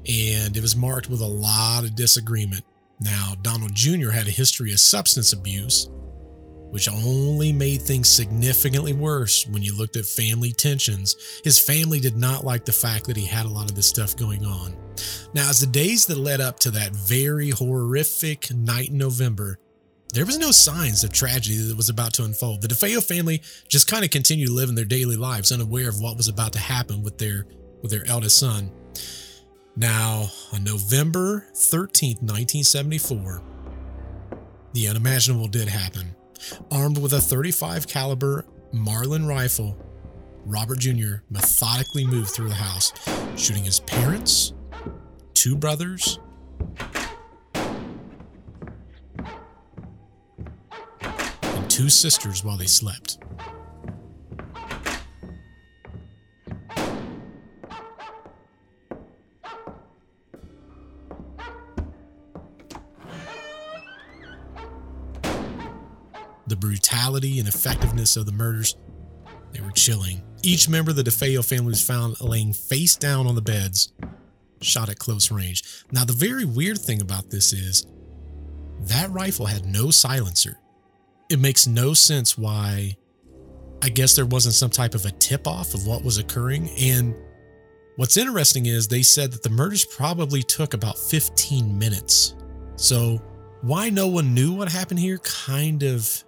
And 0.07 0.57
it 0.57 0.63
was 0.63 0.77
marked 0.77 1.09
with 1.09 1.21
a 1.21 1.27
lot 1.27 1.85
of 1.85 1.97
disagreement. 1.97 2.65
Now, 3.01 3.35
Donald 3.43 3.75
Jr. 3.75 4.11
had 4.11 4.29
a 4.29 4.31
history 4.31 4.73
of 4.73 4.81
substance 4.81 5.33
abuse, 5.33 5.91
which 6.71 6.89
only 6.89 7.53
made 7.53 7.83
things 7.83 8.09
significantly 8.09 8.93
worse 8.93 9.47
when 9.47 9.63
you 9.63 9.77
looked 9.77 9.97
at 9.97 10.05
family 10.05 10.53
tensions. 10.53 11.17
His 11.45 11.59
family 11.59 12.01
did 12.01 12.17
not 12.17 12.45
like 12.45 12.65
the 12.65 12.73
fact 12.73 13.07
that 13.07 13.17
he 13.17 13.27
had 13.27 13.47
a 13.47 13.51
lot 13.51 13.71
of 13.71 13.77
this 13.77 13.89
stuff 13.89 14.17
going 14.17 14.45
on. 14.45 14.77
Now, 15.35 15.49
as 15.49 15.61
the 15.61 15.67
days 15.67 16.07
that 16.07 16.19
led 16.19 16.41
up 16.41 16.59
to 16.61 16.71
that 16.73 16.95
very 16.95 17.51
horrific 17.51 18.53
night 18.55 18.89
in 18.89 18.99
November, 18.99 19.59
there 20.15 20.27
was 20.27 20.39
no 20.39 20.51
signs 20.51 21.05
of 21.05 21.13
tragedy 21.13 21.59
that 21.59 21.77
was 21.77 21.89
about 21.89 22.15
to 22.15 22.25
unfold. 22.25 22.63
The 22.63 22.69
DeFeo 22.69 23.07
family 23.07 23.43
just 23.69 23.89
kind 23.89 24.05
of 24.05 24.11
continued 24.11 24.51
living 24.51 24.75
their 24.75 24.85
daily 24.85 25.17
lives, 25.17 25.53
unaware 25.53 25.89
of 25.89 26.01
what 26.01 26.17
was 26.17 26.29
about 26.29 26.53
to 26.55 26.59
happen 26.59 27.03
with 27.03 27.19
their 27.19 27.47
with 27.83 27.91
their 27.91 28.07
eldest 28.07 28.39
son. 28.39 28.73
Now, 29.77 30.31
on 30.55 30.65
November 30.65 31.47
13th, 31.53 32.23
1974, 32.23 33.43
the 34.73 34.89
unimaginable 34.89 35.49
did 35.49 35.69
happen. 35.69 36.16
Armed 36.71 36.99
with 36.99 37.13
a 37.13 37.21
35 37.21 37.87
caliber 37.87 38.45
Marlin 38.73 39.27
rifle, 39.27 39.79
Robert 40.45 40.79
Jr. 40.79 41.17
methodically 41.31 42.05
moved 42.05 42.31
through 42.31 42.49
the 42.49 42.55
house, 42.55 42.93
shooting 43.37 43.65
his 43.65 43.81
parents, 43.81 44.53
two 45.35 45.57
brothers, 45.57 46.19
and 51.43 51.71
two 51.71 51.89
sisters 51.89 52.45
while 52.45 52.57
they 52.57 52.67
slept. 52.67 53.19
The 66.47 66.57
brutality 66.57 67.39
and 67.39 67.49
effectiveness 67.49 68.17
of 68.17 68.27
the 68.27 68.33
murders, 68.33 68.77
they 69.53 69.61
were 69.61 69.71
chilling. 69.73 70.23
Each 70.43 70.69
member 70.69 70.91
of 70.91 70.97
the 70.97 71.03
DeFeo 71.03 71.45
family 71.45 71.69
was 71.69 71.87
found 71.87 72.21
laying 72.21 72.53
face 72.53 72.97
down 72.97 73.27
on 73.27 73.35
the 73.35 73.43
beds, 73.43 73.93
shot 74.61 74.89
at 74.89 74.99
close 74.99 75.31
range. 75.31 75.65
Now, 75.91 76.05
the 76.05 76.13
very 76.13 76.45
weird 76.45 76.79
thing 76.79 77.01
about 77.01 77.31
this 77.31 77.53
is 77.53 77.87
that 78.81 79.11
rifle 79.11 79.47
had 79.47 79.65
no 79.65 79.91
silencer. 79.91 80.59
It 81.29 81.41
makes 81.41 81.67
no 81.67 81.95
sense 81.95 82.39
why 82.39 82.97
I 83.83 83.89
guess 83.89 84.15
there 84.15 84.27
wasn't 84.27 84.55
some 84.55 84.71
type 84.71 84.95
of 84.95 85.05
a 85.05 85.11
tip 85.11 85.47
off 85.47 85.75
of 85.75 85.87
what 85.87 86.05
was 86.05 86.19
occurring. 86.19 86.71
And 86.79 87.15
What's 87.97 88.19
interesting 88.19 88.67
is 88.67 88.87
they 88.87 89.03
said 89.03 89.33
that 89.33 89.43
the 89.43 89.49
murders 89.49 89.87
probably 89.87 90.43
took 90.43 90.75
about 90.75 90.99
15 90.99 91.79
minutes. 91.79 92.35
So, 92.77 93.23
why 93.63 93.89
no 93.89 94.07
one 94.07 94.35
knew 94.35 94.53
what 94.53 94.71
happened 94.71 95.01
here 95.01 95.17
kind 95.19 95.83
of 95.83 96.23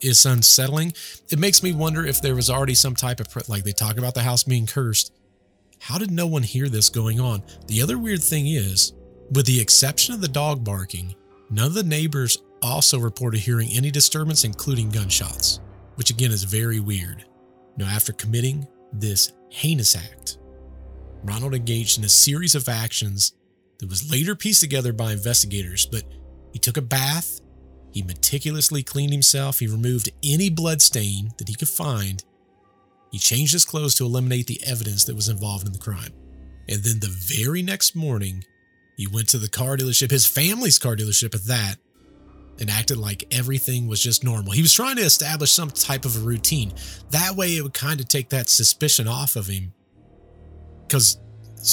is 0.00 0.26
unsettling. 0.26 0.92
It 1.30 1.38
makes 1.38 1.62
me 1.62 1.72
wonder 1.72 2.04
if 2.04 2.20
there 2.20 2.34
was 2.34 2.50
already 2.50 2.74
some 2.74 2.94
type 2.94 3.20
of, 3.20 3.48
like 3.48 3.64
they 3.64 3.72
talk 3.72 3.98
about 3.98 4.14
the 4.14 4.22
house 4.22 4.44
being 4.44 4.66
cursed. 4.66 5.12
How 5.80 5.98
did 5.98 6.10
no 6.10 6.26
one 6.26 6.42
hear 6.42 6.68
this 6.68 6.88
going 6.88 7.20
on? 7.20 7.42
The 7.66 7.82
other 7.82 7.98
weird 7.98 8.22
thing 8.22 8.46
is, 8.46 8.92
with 9.30 9.46
the 9.46 9.60
exception 9.60 10.14
of 10.14 10.20
the 10.20 10.28
dog 10.28 10.64
barking, 10.64 11.14
none 11.50 11.66
of 11.66 11.74
the 11.74 11.82
neighbors 11.82 12.38
also 12.62 12.98
reported 12.98 13.40
hearing 13.40 13.70
any 13.72 13.90
disturbance, 13.90 14.44
including 14.44 14.90
gunshots, 14.90 15.60
which 15.96 16.10
again 16.10 16.30
is 16.30 16.44
very 16.44 16.80
weird. 16.80 17.24
Now, 17.76 17.86
after 17.86 18.12
committing 18.12 18.66
this 18.92 19.32
heinous 19.50 19.94
act, 19.94 20.38
Ronald 21.24 21.54
engaged 21.54 21.98
in 21.98 22.04
a 22.04 22.08
series 22.08 22.54
of 22.54 22.68
actions 22.68 23.34
that 23.78 23.88
was 23.88 24.10
later 24.10 24.34
pieced 24.34 24.60
together 24.60 24.92
by 24.92 25.12
investigators, 25.12 25.84
but 25.86 26.04
he 26.52 26.58
took 26.58 26.76
a 26.76 26.82
bath, 26.82 27.40
he 27.92 28.02
meticulously 28.02 28.82
cleaned 28.82 29.12
himself, 29.12 29.58
he 29.58 29.66
removed 29.66 30.10
any 30.22 30.50
blood 30.50 30.82
stain 30.82 31.30
that 31.38 31.48
he 31.48 31.54
could 31.54 31.68
find, 31.68 32.24
he 33.10 33.18
changed 33.18 33.52
his 33.52 33.64
clothes 33.64 33.94
to 33.96 34.04
eliminate 34.04 34.46
the 34.46 34.60
evidence 34.66 35.04
that 35.04 35.14
was 35.14 35.28
involved 35.28 35.66
in 35.66 35.72
the 35.72 35.78
crime. 35.78 36.12
And 36.68 36.82
then 36.82 37.00
the 37.00 37.08
very 37.08 37.62
next 37.62 37.94
morning, 37.94 38.44
he 38.96 39.06
went 39.06 39.28
to 39.30 39.38
the 39.38 39.48
car 39.48 39.76
dealership, 39.76 40.10
his 40.10 40.26
family's 40.26 40.78
car 40.78 40.96
dealership 40.96 41.34
at 41.34 41.44
that, 41.44 41.76
and 42.58 42.70
acted 42.70 42.96
like 42.96 43.24
everything 43.30 43.86
was 43.86 44.02
just 44.02 44.24
normal. 44.24 44.52
He 44.52 44.62
was 44.62 44.72
trying 44.72 44.96
to 44.96 45.02
establish 45.02 45.52
some 45.52 45.70
type 45.70 46.04
of 46.04 46.16
a 46.16 46.20
routine. 46.20 46.72
That 47.10 47.36
way, 47.36 47.56
it 47.56 47.62
would 47.62 47.74
kind 47.74 48.00
of 48.00 48.08
take 48.08 48.30
that 48.30 48.48
suspicion 48.48 49.06
off 49.06 49.36
of 49.36 49.46
him 49.46 49.72
because 50.86 51.18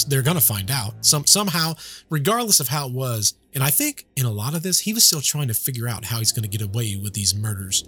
they're 0.07 0.23
going 0.23 0.37
to 0.37 0.43
find 0.43 0.71
out 0.71 1.05
some 1.05 1.25
somehow 1.25 1.73
regardless 2.09 2.59
of 2.59 2.67
how 2.67 2.87
it 2.87 2.93
was. 2.93 3.35
And 3.53 3.63
i 3.63 3.69
think 3.69 4.05
in 4.15 4.25
a 4.25 4.31
lot 4.31 4.55
of 4.55 4.63
this 4.63 4.79
he 4.79 4.93
was 4.93 5.03
still 5.03 5.21
trying 5.21 5.47
to 5.47 5.53
figure 5.53 5.87
out 5.87 6.05
how 6.05 6.17
he's 6.19 6.31
going 6.31 6.49
to 6.49 6.57
get 6.57 6.61
away 6.61 6.95
with 6.95 7.13
these 7.13 7.35
murders. 7.35 7.83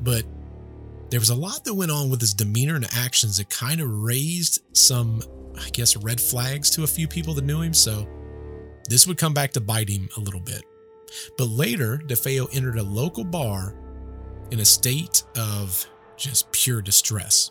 But 0.00 0.24
there 1.10 1.20
was 1.20 1.30
a 1.30 1.34
lot 1.34 1.64
that 1.64 1.74
went 1.74 1.90
on 1.90 2.10
with 2.10 2.20
his 2.20 2.34
demeanor 2.34 2.74
and 2.74 2.86
actions 2.96 3.36
that 3.36 3.48
kind 3.50 3.80
of 3.80 3.88
raised 3.88 4.62
some 4.76 5.22
i 5.60 5.68
guess 5.70 5.96
red 5.96 6.20
flags 6.20 6.68
to 6.70 6.82
a 6.82 6.86
few 6.86 7.06
people 7.06 7.34
that 7.34 7.44
knew 7.44 7.60
him. 7.60 7.74
So 7.74 8.08
this 8.88 9.06
would 9.06 9.16
come 9.16 9.32
back 9.32 9.52
to 9.52 9.60
bite 9.60 9.88
him 9.88 10.08
a 10.16 10.20
little 10.20 10.40
bit. 10.40 10.62
But 11.38 11.48
later 11.48 12.02
defeo 12.04 12.48
entered 12.54 12.78
a 12.78 12.82
local 12.82 13.24
bar 13.24 13.76
in 14.50 14.60
a 14.60 14.64
state 14.64 15.22
of 15.36 15.86
just 16.16 16.50
pure 16.52 16.82
distress 16.82 17.50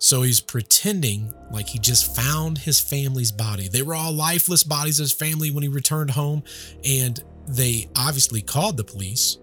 so 0.00 0.22
he's 0.22 0.40
pretending 0.40 1.34
like 1.50 1.68
he 1.68 1.78
just 1.78 2.16
found 2.16 2.56
his 2.56 2.80
family's 2.80 3.30
body. 3.30 3.68
They 3.68 3.82
were 3.82 3.94
all 3.94 4.12
lifeless 4.12 4.62
bodies 4.62 4.98
of 4.98 5.04
his 5.04 5.12
family 5.12 5.50
when 5.50 5.62
he 5.62 5.68
returned 5.68 6.12
home, 6.12 6.42
and 6.82 7.22
they 7.46 7.90
obviously 7.94 8.40
called 8.40 8.78
the 8.78 8.84
police. 8.84 9.36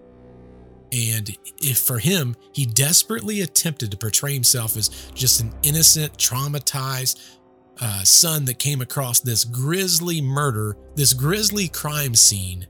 And 0.90 1.30
if 1.58 1.78
for 1.78 2.00
him, 2.00 2.34
he 2.52 2.66
desperately 2.66 3.40
attempted 3.40 3.92
to 3.92 3.96
portray 3.96 4.34
himself 4.34 4.76
as 4.76 4.88
just 5.14 5.40
an 5.40 5.54
innocent, 5.62 6.18
traumatized 6.18 7.38
uh, 7.80 8.02
son 8.02 8.44
that 8.46 8.58
came 8.58 8.80
across 8.80 9.20
this 9.20 9.44
grisly 9.44 10.20
murder, 10.20 10.76
this 10.96 11.12
grisly 11.12 11.68
crime 11.68 12.16
scene. 12.16 12.66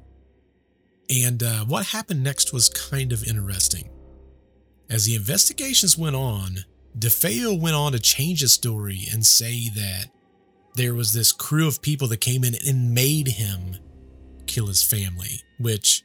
And 1.08 1.42
uh, 1.42 1.64
what 1.64 1.86
happened 1.86 2.22
next 2.22 2.52
was 2.52 2.68
kind 2.68 3.14
of 3.14 3.24
interesting. 3.24 3.88
As 4.90 5.06
the 5.06 5.14
investigations 5.14 5.96
went 5.96 6.16
on, 6.16 6.64
DeFeo 6.98 7.58
went 7.58 7.76
on 7.76 7.92
to 7.92 8.00
change 8.00 8.40
his 8.40 8.52
story 8.52 9.06
and 9.12 9.24
say 9.24 9.68
that 9.68 10.06
there 10.74 10.94
was 10.94 11.12
this 11.12 11.32
crew 11.32 11.68
of 11.68 11.82
people 11.82 12.08
that 12.08 12.20
came 12.20 12.44
in 12.44 12.54
and 12.66 12.94
made 12.94 13.28
him 13.28 13.76
kill 14.46 14.66
his 14.66 14.82
family, 14.82 15.42
which 15.58 16.02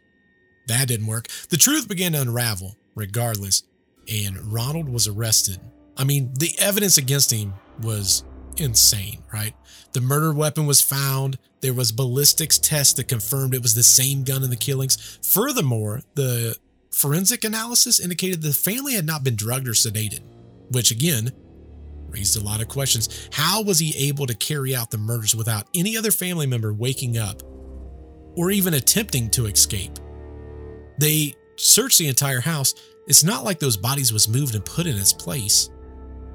that 0.68 0.88
didn't 0.88 1.08
work. 1.08 1.28
The 1.50 1.58
truth 1.58 1.88
began 1.88 2.12
to 2.12 2.22
unravel 2.22 2.76
regardless, 2.96 3.64
and 4.12 4.38
Ronald 4.54 4.90
was 4.90 5.08
arrested. 5.08 5.60
I 5.98 6.04
mean, 6.04 6.32
the 6.38 6.52
evidence 6.60 6.98
against 6.98 7.32
him 7.32 7.54
was 7.82 8.24
insane, 8.58 9.24
right? 9.34 9.56
The 9.94 10.02
murder 10.02 10.34
weapon 10.34 10.66
was 10.66 10.82
found. 10.82 11.38
There 11.62 11.74
was 11.74 11.92
ballistics 11.92 12.60
tests 12.60 12.94
that 12.94 13.08
confirmed 13.08 13.56
it 13.56 13.62
was 13.62 13.74
the 13.74 13.84
same 13.84 14.24
gun 14.24 14.44
in 14.44 14.50
the 14.50 14.56
killings. 14.56 15.20
Furthermore, 15.24 16.02
the 16.16 16.58
forensic 16.92 17.44
analysis 17.44 18.00
indicated 18.00 18.42
the 18.42 18.54
family 18.54 18.94
had 18.94 19.06
not 19.06 19.24
been 19.24 19.36
drugged 19.36 19.68
or 19.68 19.72
sedated 19.72 20.22
which 20.70 20.91
again 20.91 21.32
raised 22.10 22.39
a 22.39 22.43
lot 22.43 22.62
of 22.62 22.67
questions. 22.67 23.29
How 23.32 23.63
was 23.63 23.79
he 23.79 24.08
able 24.08 24.27
to 24.27 24.36
carry 24.36 24.75
out 24.75 24.91
the 24.91 24.98
murders 24.98 25.36
without 25.36 25.67
any 25.75 25.98
other 25.98 26.12
family 26.12 26.46
member 26.46 26.74
waking 26.74 27.17
up 27.17 27.41
or 28.36 28.51
even 28.51 28.75
attempting 28.75 29.29
to 29.32 29.48
escape? 29.48 29.98
They 31.00 31.34
searched 31.55 32.00
the 32.00 32.08
entire 32.08 32.39
house. 32.39 32.75
It's 33.08 33.24
not 33.24 33.43
like 33.43 33.60
those 33.60 33.77
bodies 33.77 34.13
was 34.13 34.29
moved 34.29 34.55
and 34.55 34.63
put 34.63 34.88
in 34.88 34.96
its 34.96 35.12
place. 35.12 35.70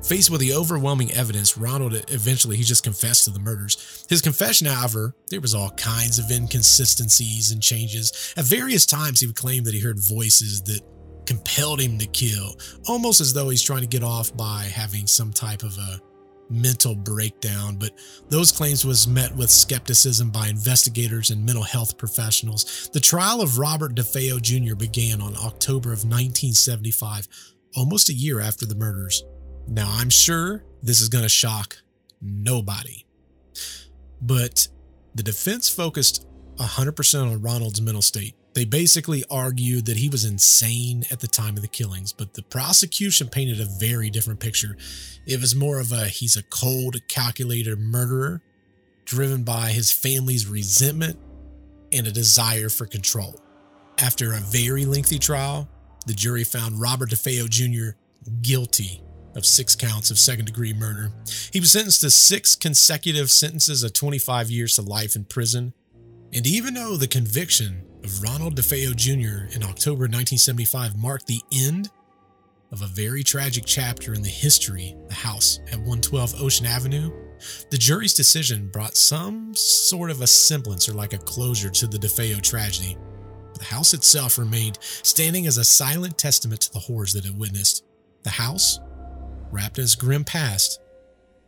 Faced 0.05 0.31
with 0.31 0.41
the 0.41 0.53
overwhelming 0.53 1.13
evidence, 1.13 1.59
Ronald 1.59 1.95
eventually 2.09 2.57
he 2.57 2.63
just 2.63 2.85
confessed 2.85 3.25
to 3.25 3.31
the 3.31 3.41
murders. 3.41 4.07
His 4.09 4.23
confession, 4.23 4.69
however, 4.69 5.15
there 5.29 5.41
was 5.41 5.55
all 5.55 5.71
kinds 5.71 6.21
of 6.21 6.31
inconsistencies 6.31 7.51
and 7.51 7.61
changes. 7.61 8.33
At 8.37 8.45
various 8.45 8.87
times, 8.87 9.21
he 9.21 9.27
would 9.27 9.35
claim 9.35 9.65
that 9.65 9.75
he 9.75 9.81
heard 9.81 9.99
voices 9.99 10.63
that 10.63 10.83
compelled 11.29 11.79
him 11.79 11.99
to 11.99 12.07
kill, 12.07 12.57
almost 12.87 13.21
as 13.21 13.35
though 13.35 13.51
he's 13.51 13.63
trying 13.63 13.83
to 13.83 13.87
get 13.87 14.03
off 14.03 14.35
by 14.35 14.63
having 14.63 15.07
some 15.07 15.31
type 15.31 15.63
of 15.63 15.77
a 15.77 16.01
mental 16.49 16.95
breakdown, 16.95 17.77
but 17.77 17.91
those 18.31 18.51
claims 18.51 18.83
was 18.87 19.07
met 19.07 19.37
with 19.37 19.51
skepticism 19.51 20.31
by 20.31 20.49
investigators 20.49 21.29
and 21.29 21.45
mental 21.45 21.63
health 21.63 21.99
professionals. 21.99 22.89
The 22.95 23.01
trial 23.01 23.43
of 23.43 23.59
Robert 23.59 23.95
DeFeo 23.95 24.41
Jr. 24.41 24.75
began 24.75 25.21
on 25.21 25.37
October 25.37 25.91
of 25.91 25.99
1975, 25.99 27.29
almost 27.77 28.09
a 28.09 28.15
year 28.15 28.41
after 28.41 28.65
the 28.65 28.75
murders. 28.75 29.23
Now, 29.67 29.91
I'm 29.93 30.09
sure 30.09 30.65
this 30.83 31.03
is 31.03 31.11
going 31.11 31.25
to 31.25 31.29
shock 31.29 31.77
nobody, 32.23 33.05
but 34.23 34.67
the 35.15 35.23
defense 35.23 35.69
focused 35.69 36.27
100% 36.57 37.31
on 37.31 37.43
Ronald's 37.43 37.83
mental 37.83 38.01
state. 38.01 38.35
They 38.59 38.65
basically 38.65 39.23
argued 39.31 39.87
that 39.87 39.99
he 39.99 40.09
was 40.09 40.25
insane 40.25 41.05
at 41.13 41.21
the 41.21 41.29
time 41.29 41.55
of 41.55 41.63
the 41.63 41.69
killings, 41.69 42.13
but 42.13 42.35
the 42.35 42.43
prosecution 42.43 43.29
painted 43.29 43.61
a 43.61 43.65
very 43.79 44.11
different 44.11 44.41
picture. 44.41 44.77
It 45.27 45.41
was 45.41 45.55
more 45.55 45.79
of 45.79 45.93
a 45.93 46.07
he's 46.07 46.37
a 46.37 46.43
cold, 46.43 46.97
calculated 47.07 47.79
murderer 47.79 48.43
driven 49.05 49.45
by 49.45 49.69
his 49.69 49.93
family's 49.93 50.49
resentment 50.49 51.21
and 51.93 52.09
a 52.09 52.11
desire 52.11 52.69
for 52.69 52.85
control. 52.85 53.41
After 53.97 54.33
a 54.33 54.41
very 54.41 54.85
lengthy 54.85 55.21
trial, 55.21 55.69
the 56.09 56.13
jury 56.13 56.43
found 56.43 56.81
Robert 56.81 57.11
DeFeo 57.11 57.49
Jr. 57.49 57.97
guilty 58.43 59.01
of 59.37 59.47
six 59.47 59.77
counts 59.77 60.11
of 60.11 60.19
second 60.19 60.47
degree 60.47 60.73
murder. 60.73 61.13
He 61.53 61.61
was 61.61 61.71
sentenced 61.71 62.01
to 62.01 62.11
six 62.11 62.57
consecutive 62.57 63.31
sentences 63.31 63.85
of 63.85 63.93
25 63.93 64.51
years 64.51 64.75
to 64.75 64.83
life 64.83 65.15
in 65.15 65.27
prison. 65.27 65.75
And 66.35 66.47
even 66.47 66.75
though 66.75 66.97
the 66.97 67.09
conviction 67.09 67.83
of 68.05 68.23
Ronald 68.23 68.57
DeFeo 68.57 68.95
Jr. 68.95 69.55
in 69.55 69.63
October 69.63 70.05
1975 70.05 70.97
marked 70.97 71.27
the 71.27 71.41
end 71.53 71.91
of 72.71 72.83
a 72.83 72.87
very 72.87 73.23
tragic 73.23 73.65
chapter 73.67 74.13
in 74.13 74.23
the 74.23 74.29
history 74.29 74.95
of 75.03 75.09
the 75.09 75.15
house 75.15 75.61
at 75.69 75.79
112 75.79 76.41
Ocean 76.41 76.67
Avenue. 76.67 77.11
The 77.71 77.79
jury's 77.79 78.15
decision 78.15 78.69
brought 78.69 78.97
some 78.97 79.55
sort 79.55 80.11
of 80.11 80.21
a 80.21 80.27
semblance 80.27 80.89
or 80.89 80.93
like 80.93 81.15
a 81.15 81.19
closure 81.19 81.71
to 81.71 81.87
the 81.87 81.99
DeFeo 81.99 82.43
tragedy. 82.43 82.97
The 83.55 83.65
house 83.65 83.95
itself 83.95 84.39
remained 84.39 84.79
standing 84.81 85.47
as 85.47 85.57
a 85.57 85.65
silent 85.65 86.19
testament 86.19 86.61
to 86.63 86.73
the 86.73 86.79
horrors 86.79 87.15
that 87.15 87.25
it 87.25 87.35
witnessed. 87.35 87.85
The 88.23 88.31
house, 88.31 88.81
wrapped 89.51 89.79
in 89.79 89.85
its 89.85 89.95
grim 89.95 90.25
past, 90.25 90.81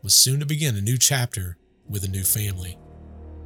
was 0.03 0.15
soon 0.15 0.41
to 0.41 0.47
begin 0.47 0.77
a 0.77 0.81
new 0.81 0.97
chapter 0.97 1.59
with 1.89 2.03
a 2.05 2.09
new 2.09 2.25
family. 2.25 2.79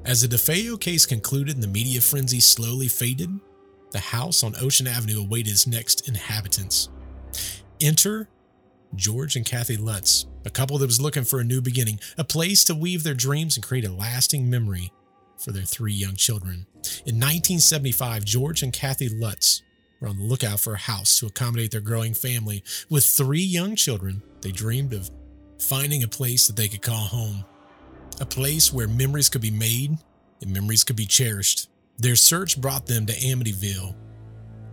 As 0.04 0.20
the 0.20 0.28
DeFeo 0.28 0.78
case 0.78 1.06
concluded 1.06 1.54
and 1.54 1.62
the 1.62 1.68
media 1.68 1.98
frenzy 1.98 2.38
slowly 2.38 2.88
faded, 2.88 3.40
the 3.90 3.98
house 3.98 4.44
on 4.44 4.54
Ocean 4.60 4.86
Avenue 4.86 5.22
awaited 5.22 5.52
its 5.52 5.66
next 5.66 6.06
inhabitants. 6.06 6.90
Enter 7.80 8.28
George 8.94 9.34
and 9.34 9.46
Kathy 9.46 9.78
Lutz, 9.78 10.26
a 10.44 10.50
couple 10.50 10.76
that 10.76 10.86
was 10.86 11.00
looking 11.00 11.24
for 11.24 11.40
a 11.40 11.44
new 11.44 11.62
beginning, 11.62 12.00
a 12.18 12.24
place 12.24 12.64
to 12.64 12.74
weave 12.74 13.02
their 13.02 13.14
dreams 13.14 13.56
and 13.56 13.64
create 13.64 13.86
a 13.86 13.92
lasting 13.92 14.50
memory 14.50 14.92
for 15.38 15.52
their 15.52 15.62
three 15.62 15.94
young 15.94 16.16
children. 16.16 16.66
In 17.06 17.16
1975, 17.16 18.26
George 18.26 18.62
and 18.62 18.74
Kathy 18.74 19.08
Lutz 19.08 19.62
were 20.00 20.08
on 20.08 20.18
the 20.18 20.24
lookout 20.24 20.60
for 20.60 20.74
a 20.74 20.78
house 20.78 21.18
to 21.18 21.26
accommodate 21.26 21.70
their 21.70 21.80
growing 21.80 22.12
family. 22.12 22.62
With 22.90 23.06
three 23.06 23.42
young 23.42 23.74
children, 23.74 24.22
they 24.42 24.52
dreamed 24.52 24.92
of 24.92 25.10
finding 25.58 26.02
a 26.02 26.08
place 26.08 26.46
that 26.46 26.56
they 26.56 26.68
could 26.68 26.82
call 26.82 27.06
home 27.06 27.46
a 28.20 28.26
place 28.26 28.72
where 28.72 28.88
memories 28.88 29.28
could 29.28 29.42
be 29.42 29.50
made 29.50 29.96
and 30.40 30.52
memories 30.52 30.84
could 30.84 30.96
be 30.96 31.06
cherished. 31.06 31.68
Their 31.98 32.16
search 32.16 32.60
brought 32.60 32.86
them 32.86 33.06
to 33.06 33.12
Amityville, 33.12 33.94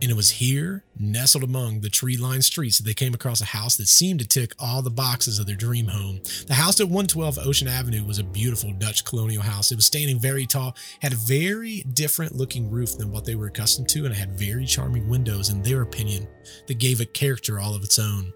And 0.01 0.09
it 0.09 0.15
was 0.15 0.31
here, 0.31 0.83
nestled 0.97 1.43
among 1.43 1.81
the 1.81 1.89
tree 1.89 2.17
lined 2.17 2.43
streets, 2.43 2.77
that 2.79 2.85
they 2.85 2.93
came 2.95 3.13
across 3.13 3.39
a 3.39 3.45
house 3.45 3.75
that 3.77 3.87
seemed 3.87 4.19
to 4.19 4.27
tick 4.27 4.53
all 4.57 4.81
the 4.81 4.89
boxes 4.89 5.37
of 5.37 5.45
their 5.45 5.55
dream 5.55 5.87
home. 5.87 6.21
The 6.47 6.55
house 6.55 6.79
at 6.79 6.87
112 6.87 7.37
Ocean 7.37 7.67
Avenue 7.67 8.03
was 8.03 8.17
a 8.17 8.23
beautiful 8.23 8.73
Dutch 8.73 9.05
colonial 9.05 9.43
house. 9.43 9.71
It 9.71 9.75
was 9.75 9.85
standing 9.85 10.19
very 10.19 10.47
tall, 10.47 10.75
had 11.01 11.13
a 11.13 11.17
very 11.17 11.83
different 11.93 12.35
looking 12.35 12.71
roof 12.71 12.97
than 12.97 13.11
what 13.11 13.25
they 13.25 13.35
were 13.35 13.45
accustomed 13.47 13.89
to, 13.89 14.05
and 14.05 14.13
it 14.13 14.17
had 14.17 14.39
very 14.39 14.65
charming 14.65 15.07
windows, 15.07 15.49
in 15.51 15.61
their 15.61 15.83
opinion, 15.83 16.27
that 16.65 16.79
gave 16.79 16.99
it 16.99 17.13
character 17.13 17.59
all 17.59 17.75
of 17.75 17.83
its 17.83 17.99
own. 17.99 18.33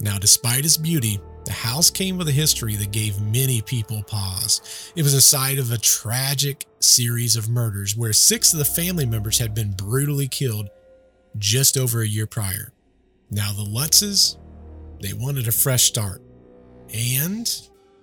Now, 0.00 0.18
despite 0.18 0.64
its 0.64 0.76
beauty, 0.76 1.20
the 1.44 1.52
house 1.52 1.90
came 1.90 2.18
with 2.18 2.28
a 2.28 2.32
history 2.32 2.76
that 2.76 2.92
gave 2.92 3.20
many 3.20 3.60
people 3.62 4.02
pause. 4.04 4.92
It 4.94 5.02
was 5.02 5.14
a 5.14 5.20
site 5.20 5.58
of 5.58 5.72
a 5.72 5.78
tragic 5.78 6.66
series 6.80 7.36
of 7.36 7.48
murders 7.48 7.96
where 7.96 8.12
six 8.12 8.52
of 8.52 8.58
the 8.58 8.64
family 8.64 9.06
members 9.06 9.38
had 9.38 9.54
been 9.54 9.72
brutally 9.72 10.28
killed 10.28 10.68
just 11.38 11.76
over 11.76 12.00
a 12.00 12.06
year 12.06 12.26
prior. 12.26 12.72
Now, 13.30 13.52
the 13.52 13.64
Lutzes, 13.64 14.36
they 15.00 15.12
wanted 15.12 15.48
a 15.48 15.52
fresh 15.52 15.84
start. 15.84 16.22
And 16.94 17.50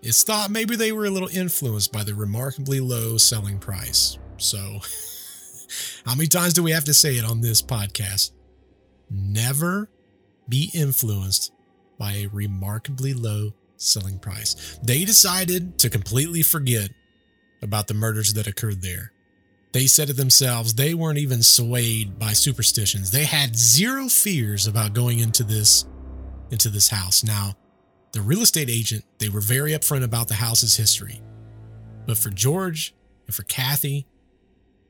it's 0.01 0.23
thought 0.23 0.49
maybe 0.51 0.75
they 0.75 0.91
were 0.91 1.05
a 1.05 1.09
little 1.09 1.29
influenced 1.29 1.93
by 1.93 2.03
the 2.03 2.15
remarkably 2.15 2.79
low 2.79 3.17
selling 3.17 3.59
price. 3.59 4.17
So, 4.37 4.57
how 6.05 6.15
many 6.15 6.27
times 6.27 6.53
do 6.53 6.63
we 6.63 6.71
have 6.71 6.85
to 6.85 6.93
say 6.93 7.15
it 7.17 7.25
on 7.25 7.41
this 7.41 7.61
podcast? 7.61 8.31
Never 9.09 9.89
be 10.47 10.71
influenced 10.73 11.51
by 11.99 12.13
a 12.13 12.27
remarkably 12.27 13.13
low 13.13 13.51
selling 13.77 14.17
price. 14.17 14.79
They 14.81 15.05
decided 15.05 15.77
to 15.79 15.89
completely 15.89 16.41
forget 16.41 16.89
about 17.61 17.87
the 17.87 17.93
murders 17.93 18.33
that 18.33 18.47
occurred 18.47 18.81
there. 18.81 19.11
They 19.71 19.85
said 19.85 20.07
to 20.07 20.13
themselves 20.13 20.73
they 20.73 20.93
weren't 20.93 21.19
even 21.19 21.43
swayed 21.43 22.17
by 22.17 22.33
superstitions. 22.33 23.11
They 23.11 23.25
had 23.25 23.55
zero 23.55 24.07
fears 24.09 24.65
about 24.65 24.93
going 24.93 25.19
into 25.19 25.43
this 25.43 25.85
into 26.49 26.69
this 26.69 26.89
house. 26.89 27.23
Now, 27.23 27.53
the 28.11 28.21
real 28.21 28.41
estate 28.41 28.71
agent, 28.71 29.05
they 29.19 29.29
were 29.29 29.41
very 29.41 29.73
upfront 29.73 30.03
about 30.03 30.27
the 30.27 30.33
house's 30.33 30.77
history. 30.77 31.21
But 32.07 32.17
for 32.17 32.31
George 32.31 32.95
and 33.27 33.35
for 33.35 33.43
Kathy, 33.43 34.07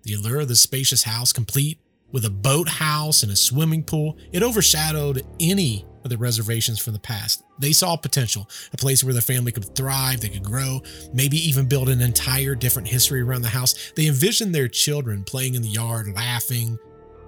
the 0.04 0.14
allure 0.14 0.40
of 0.40 0.48
the 0.48 0.56
spacious 0.56 1.04
house, 1.04 1.34
complete 1.34 1.80
with 2.14 2.24
a 2.24 2.30
boathouse 2.30 3.24
and 3.24 3.32
a 3.32 3.36
swimming 3.36 3.84
pool, 3.84 4.18
it 4.32 4.42
overshadowed 4.42 5.28
any 5.42 5.86
of 6.04 6.10
the 6.10 6.18
reservations 6.18 6.80
from 6.80 6.94
the 6.94 7.00
past. 7.00 7.44
They 7.60 7.72
saw 7.72 7.96
potential, 7.96 8.50
a 8.74 8.78
place 8.78 9.04
where 9.04 9.14
the 9.14 9.22
family 9.22 9.52
could 9.52 9.76
thrive, 9.76 10.22
they 10.22 10.30
could 10.30 10.44
grow, 10.44 10.82
maybe 11.14 11.38
even 11.38 11.68
build 11.68 11.90
an 11.90 12.02
entire 12.02 12.56
different 12.56 12.88
history 12.88 13.22
around 13.22 13.42
the 13.42 13.50
house. 13.50 13.92
They 13.96 14.08
envisioned 14.08 14.56
their 14.56 14.68
children 14.68 15.24
playing 15.24 15.56
in 15.56 15.62
the 15.62 15.70
yard, 15.70 16.14
laughing, 16.16 16.78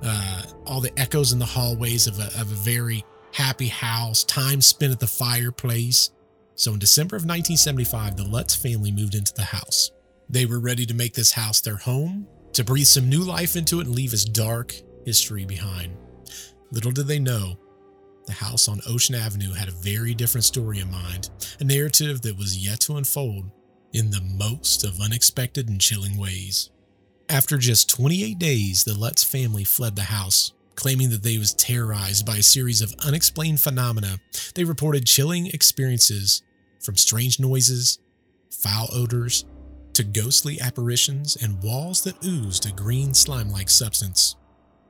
uh, 0.04 0.44
all 0.66 0.82
the 0.82 0.98
echoes 0.98 1.32
in 1.32 1.40
the 1.40 1.46
hallways 1.46 2.08
of 2.08 2.20
a, 2.20 2.28
of 2.40 2.52
a 2.52 2.56
very 2.56 3.04
happy 3.34 3.68
house, 3.68 4.24
time 4.24 4.62
spent 4.62 4.92
at 4.92 5.00
the 5.00 5.08
fireplace. 5.08 6.12
So 6.56 6.74
in 6.74 6.80
December 6.80 7.16
of 7.16 7.24
1975, 7.24 8.18
the 8.18 8.24
Lutz 8.24 8.56
family 8.56 8.92
moved 8.92 9.16
into 9.16 9.34
the 9.34 9.44
house. 9.44 9.92
They 10.30 10.46
were 10.46 10.60
ready 10.60 10.86
to 10.86 10.94
make 10.94 11.14
this 11.14 11.34
house 11.34 11.62
their 11.62 11.76
home, 11.76 12.28
to 12.54 12.64
breathe 12.64 12.88
some 12.88 13.10
new 13.10 13.22
life 13.22 13.56
into 13.56 13.80
it 13.80 13.88
and 13.88 13.96
leave 13.96 14.14
its 14.14 14.26
dark 14.26 14.74
history 15.06 15.46
behind. 15.46 15.96
Little 16.72 16.92
did 16.92 17.08
they 17.08 17.20
know 17.20 17.58
the 18.26 18.34
house 18.34 18.68
on 18.68 18.82
Ocean 18.88 19.16
Avenue 19.16 19.54
had 19.54 19.68
a 19.68 19.72
very 19.72 20.14
different 20.14 20.46
story 20.46 20.80
in 20.80 20.92
mind, 20.92 21.30
a 21.60 21.64
narrative 21.64 22.22
that 22.22 22.38
was 22.38 22.58
yet 22.58 22.80
to 22.82 22.98
unfold 22.98 23.52
in 23.94 24.12
the 24.12 24.22
most 24.22 24.84
of 24.84 25.02
unexpected 25.02 25.70
and 25.70 25.82
chilling 25.82 26.18
ways. 26.18 26.70
After 27.30 27.58
just 27.58 27.90
28 27.90 28.38
days, 28.40 28.84
the 28.84 28.98
Lutz 28.98 29.24
family 29.24 29.64
fled 29.64 29.96
the 29.96 30.04
house, 30.04 30.54
claiming 30.76 31.10
that 31.10 31.24
they 31.24 31.38
was 31.38 31.54
terrorized 31.54 32.26
by 32.26 32.38
a 32.38 32.44
series 32.44 32.82
of 32.82 32.94
unexplained 33.06 33.60
phenomena. 33.60 34.20
They 34.56 34.64
reported 34.64 35.06
chilling 35.06 35.48
experiences 35.48 36.42
from 36.82 36.98
strange 36.98 37.40
noises, 37.40 38.00
foul 38.50 38.90
odors, 38.94 39.46
to 39.94 40.04
ghostly 40.04 40.60
apparitions 40.60 41.36
and 41.36 41.62
walls 41.62 42.04
that 42.04 42.24
oozed 42.26 42.66
a 42.66 42.72
green 42.72 43.14
slime-like 43.14 43.70
substance. 43.70 44.36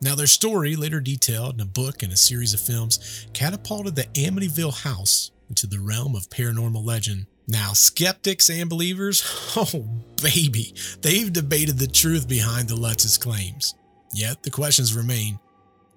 Now, 0.02 0.16
their 0.16 0.28
story, 0.28 0.76
later 0.76 1.00
detailed 1.00 1.56
in 1.56 1.62
a 1.62 1.66
book 1.66 2.02
and 2.02 2.12
a 2.12 2.18
series 2.18 2.56
of 2.56 2.60
films, 2.60 3.28
catapulted 3.34 3.96
the 3.96 4.08
Amityville 4.16 4.82
house 4.82 5.32
into 5.48 5.68
the 5.68 5.80
realm 5.80 6.16
of 6.16 6.30
paranormal 6.30 6.84
legend. 6.84 7.28
Now, 7.48 7.74
skeptics 7.74 8.50
and 8.50 8.68
believers, 8.70 9.24
oh 9.56 9.86
baby, 10.24 10.74
they've 11.02 11.32
debated 11.32 11.78
the 11.78 11.88
truth 11.88 12.28
behind 12.28 12.68
the 12.68 12.76
Lutz's 12.76 13.18
claims. 13.18 13.76
Yet 14.14 14.42
the 14.42 14.50
questions 14.50 14.96
remain 14.96 15.40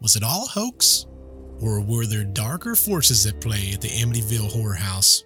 was 0.00 0.16
it 0.16 0.22
all 0.22 0.46
hoax? 0.48 1.06
Or 1.60 1.80
were 1.80 2.04
there 2.04 2.24
darker 2.24 2.74
forces 2.74 3.24
at 3.24 3.40
play 3.40 3.72
at 3.72 3.80
the 3.80 3.88
Amityville 3.88 4.50
horror 4.52 4.74
house? 4.74 5.24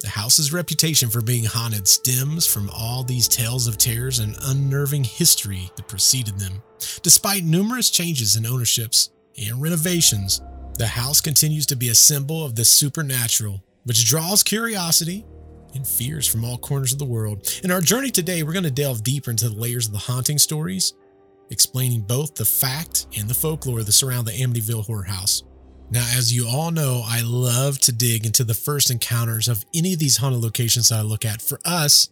The 0.00 0.08
house's 0.08 0.52
reputation 0.52 1.08
for 1.08 1.22
being 1.22 1.44
haunted 1.44 1.88
stems 1.88 2.46
from 2.46 2.70
all 2.70 3.02
these 3.02 3.28
tales 3.28 3.66
of 3.66 3.78
terrors 3.78 4.18
and 4.18 4.36
unnerving 4.42 5.04
history 5.04 5.70
that 5.76 5.88
preceded 5.88 6.38
them. 6.38 6.62
Despite 7.02 7.44
numerous 7.44 7.90
changes 7.90 8.36
in 8.36 8.46
ownerships 8.46 9.10
and 9.38 9.60
renovations, 9.60 10.42
the 10.78 10.86
house 10.86 11.22
continues 11.22 11.64
to 11.66 11.76
be 11.76 11.88
a 11.88 11.94
symbol 11.94 12.44
of 12.44 12.54
the 12.54 12.64
supernatural, 12.64 13.62
which 13.84 14.06
draws 14.06 14.42
curiosity 14.42 15.24
and 15.74 15.86
fears 15.86 16.26
from 16.26 16.44
all 16.44 16.58
corners 16.58 16.92
of 16.92 16.98
the 16.98 17.04
world. 17.04 17.60
In 17.64 17.70
our 17.70 17.80
journey 17.80 18.10
today, 18.10 18.42
we're 18.42 18.52
going 18.52 18.64
to 18.64 18.70
delve 18.70 19.02
deeper 19.02 19.30
into 19.30 19.48
the 19.48 19.56
layers 19.56 19.86
of 19.86 19.92
the 19.92 19.98
haunting 19.98 20.38
stories, 20.38 20.92
explaining 21.50 22.02
both 22.02 22.34
the 22.34 22.44
fact 22.44 23.06
and 23.18 23.28
the 23.28 23.34
folklore 23.34 23.82
that 23.82 23.92
surround 23.92 24.26
the 24.26 24.32
Amityville 24.32 24.84
Horror 24.84 25.04
House. 25.04 25.42
Now, 25.90 26.06
as 26.16 26.34
you 26.34 26.48
all 26.48 26.70
know, 26.70 27.02
I 27.04 27.22
love 27.22 27.78
to 27.80 27.92
dig 27.92 28.26
into 28.26 28.42
the 28.42 28.54
first 28.54 28.90
encounters 28.90 29.46
of 29.46 29.64
any 29.74 29.92
of 29.92 30.00
these 30.00 30.16
haunted 30.16 30.40
locations 30.40 30.88
that 30.88 30.98
I 30.98 31.02
look 31.02 31.24
at. 31.24 31.40
For 31.40 31.60
us, 31.64 32.08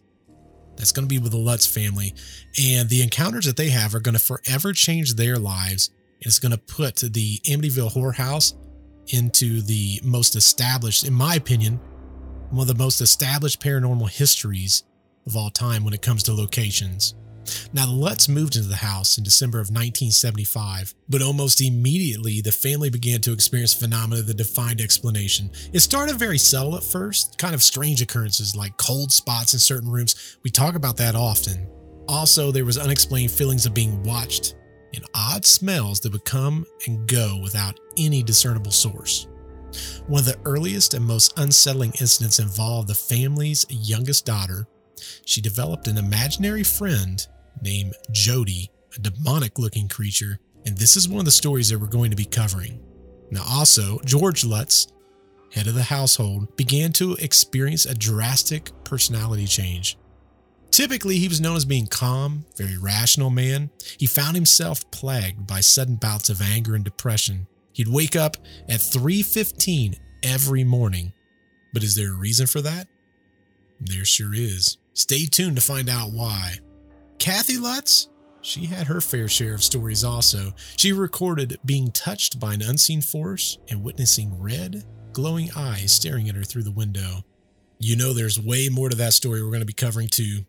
that's 0.77 0.91
going 0.91 1.07
to 1.07 1.13
be 1.13 1.19
with 1.19 1.31
the 1.31 1.37
Lutz 1.37 1.65
family. 1.65 2.13
And 2.61 2.89
the 2.89 3.01
encounters 3.01 3.45
that 3.45 3.57
they 3.57 3.69
have 3.69 3.93
are 3.93 3.99
going 3.99 4.15
to 4.15 4.19
forever 4.19 4.71
change 4.71 5.15
their 5.15 5.37
lives. 5.37 5.89
And 6.21 6.27
it's 6.27 6.39
going 6.39 6.53
to 6.53 6.57
put 6.57 6.97
the 6.97 7.39
Amityville 7.45 7.91
Horror 7.91 8.13
House 8.13 8.55
into 9.09 9.61
the 9.61 9.99
most 10.03 10.35
established, 10.35 11.05
in 11.05 11.13
my 11.13 11.35
opinion, 11.35 11.79
one 12.49 12.61
of 12.61 12.67
the 12.67 12.83
most 12.83 13.01
established 13.01 13.61
paranormal 13.61 14.09
histories 14.09 14.83
of 15.25 15.35
all 15.35 15.49
time 15.49 15.83
when 15.83 15.93
it 15.93 16.01
comes 16.01 16.23
to 16.23 16.33
locations. 16.33 17.15
Now, 17.73 17.85
the 17.85 17.91
Lutz 17.91 18.27
moved 18.27 18.55
into 18.55 18.67
the 18.67 18.75
house 18.75 19.17
in 19.17 19.23
December 19.23 19.59
of 19.59 19.69
1975, 19.69 20.93
but 21.09 21.21
almost 21.21 21.61
immediately 21.61 22.41
the 22.41 22.51
family 22.51 22.89
began 22.89 23.21
to 23.21 23.33
experience 23.33 23.73
phenomena 23.73 24.21
that 24.21 24.37
defied 24.37 24.81
explanation. 24.81 25.51
It 25.73 25.79
started 25.79 26.17
very 26.17 26.37
subtle 26.37 26.75
at 26.75 26.83
first, 26.83 27.37
kind 27.37 27.53
of 27.53 27.63
strange 27.63 28.01
occurrences 28.01 28.55
like 28.55 28.77
cold 28.77 29.11
spots 29.11 29.53
in 29.53 29.59
certain 29.59 29.89
rooms. 29.89 30.37
We 30.43 30.51
talk 30.51 30.75
about 30.75 30.97
that 30.97 31.15
often. 31.15 31.67
Also, 32.07 32.51
there 32.51 32.65
was 32.65 32.77
unexplained 32.77 33.31
feelings 33.31 33.65
of 33.65 33.73
being 33.73 34.03
watched 34.03 34.55
and 34.93 35.05
odd 35.13 35.45
smells 35.45 35.99
that 36.01 36.13
would 36.13 36.25
come 36.25 36.65
and 36.87 37.07
go 37.07 37.39
without 37.41 37.79
any 37.97 38.23
discernible 38.23 38.71
source. 38.71 39.27
One 40.07 40.19
of 40.19 40.25
the 40.25 40.39
earliest 40.45 40.93
and 40.93 41.03
most 41.03 41.37
unsettling 41.37 41.93
incidents 41.99 42.39
involved 42.39 42.87
the 42.87 42.95
family's 42.95 43.65
youngest 43.69 44.25
daughter. 44.25 44.67
She 45.25 45.41
developed 45.41 45.87
an 45.87 45.97
imaginary 45.97 46.63
friend 46.63 47.25
named 47.61 47.93
Jody, 48.11 48.69
a 48.95 48.99
demonic 48.99 49.59
looking 49.59 49.87
creature, 49.87 50.39
and 50.65 50.77
this 50.77 50.97
is 50.97 51.07
one 51.07 51.19
of 51.19 51.25
the 51.25 51.31
stories 51.31 51.69
that 51.69 51.79
we're 51.79 51.87
going 51.87 52.11
to 52.11 52.17
be 52.17 52.25
covering. 52.25 52.79
Now, 53.31 53.43
also, 53.49 53.99
George 54.05 54.43
Lutz, 54.43 54.87
head 55.51 55.67
of 55.67 55.75
the 55.75 55.83
household, 55.83 56.55
began 56.57 56.91
to 56.93 57.13
experience 57.15 57.85
a 57.85 57.95
drastic 57.95 58.71
personality 58.83 59.45
change. 59.45 59.97
Typically, 60.71 61.17
he 61.17 61.27
was 61.27 61.39
known 61.39 61.55
as 61.55 61.65
being 61.65 61.87
calm, 61.87 62.45
very 62.57 62.77
rational 62.77 63.29
man. 63.29 63.69
He 63.97 64.05
found 64.05 64.35
himself 64.35 64.89
plagued 64.91 65.47
by 65.47 65.61
sudden 65.61 65.95
bouts 65.95 66.29
of 66.29 66.41
anger 66.41 66.75
and 66.75 66.83
depression. 66.83 67.47
He'd 67.71 67.87
wake 67.87 68.15
up 68.15 68.37
at 68.67 68.81
3:15 68.81 69.95
every 70.23 70.63
morning. 70.63 71.13
But 71.73 71.83
is 71.83 71.95
there 71.95 72.11
a 72.11 72.17
reason 72.17 72.47
for 72.47 72.61
that? 72.61 72.87
There 73.79 74.05
sure 74.05 74.33
is. 74.33 74.77
Stay 74.93 75.25
tuned 75.25 75.57
to 75.57 75.61
find 75.61 75.89
out 75.89 76.11
why. 76.11 76.59
Kathy 77.19 77.57
Lutz, 77.57 78.09
she 78.41 78.65
had 78.65 78.87
her 78.87 79.01
fair 79.01 79.27
share 79.27 79.55
of 79.55 79.63
stories 79.63 80.03
also. 80.03 80.53
She 80.77 80.93
recorded 80.93 81.57
being 81.65 81.91
touched 81.91 82.39
by 82.39 82.53
an 82.53 82.61
unseen 82.61 83.01
force 83.01 83.57
and 83.69 83.83
witnessing 83.83 84.39
red, 84.39 84.83
glowing 85.13 85.49
eyes 85.55 85.91
staring 85.91 86.29
at 86.29 86.35
her 86.35 86.43
through 86.43 86.63
the 86.63 86.71
window. 86.71 87.23
You 87.79 87.95
know, 87.95 88.13
there's 88.13 88.39
way 88.39 88.69
more 88.69 88.89
to 88.89 88.95
that 88.97 89.13
story 89.13 89.41
we're 89.41 89.49
going 89.49 89.61
to 89.61 89.65
be 89.65 89.73
covering 89.73 90.07
too. 90.07 90.45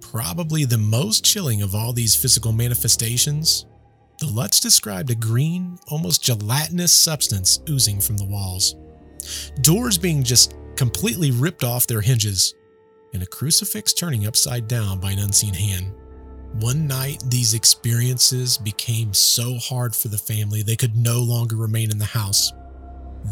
Probably 0.00 0.64
the 0.64 0.78
most 0.78 1.24
chilling 1.24 1.62
of 1.62 1.74
all 1.74 1.92
these 1.92 2.16
physical 2.16 2.52
manifestations, 2.52 3.66
the 4.18 4.26
Lutz 4.26 4.60
described 4.60 5.10
a 5.10 5.14
green, 5.14 5.78
almost 5.88 6.22
gelatinous 6.22 6.94
substance 6.94 7.60
oozing 7.68 8.00
from 8.00 8.16
the 8.16 8.24
walls. 8.24 8.76
Doors 9.60 9.98
being 9.98 10.22
just 10.22 10.54
completely 10.76 11.30
ripped 11.30 11.64
off 11.64 11.86
their 11.86 12.00
hinges, 12.00 12.54
and 13.12 13.22
a 13.22 13.26
crucifix 13.26 13.92
turning 13.92 14.26
upside 14.26 14.68
down 14.68 15.00
by 15.00 15.12
an 15.12 15.18
unseen 15.18 15.54
hand. 15.54 15.92
One 16.60 16.86
night, 16.86 17.22
these 17.26 17.54
experiences 17.54 18.56
became 18.56 19.12
so 19.12 19.56
hard 19.56 19.94
for 19.94 20.08
the 20.08 20.18
family 20.18 20.62
they 20.62 20.76
could 20.76 20.96
no 20.96 21.20
longer 21.20 21.56
remain 21.56 21.90
in 21.90 21.98
the 21.98 22.04
house. 22.04 22.52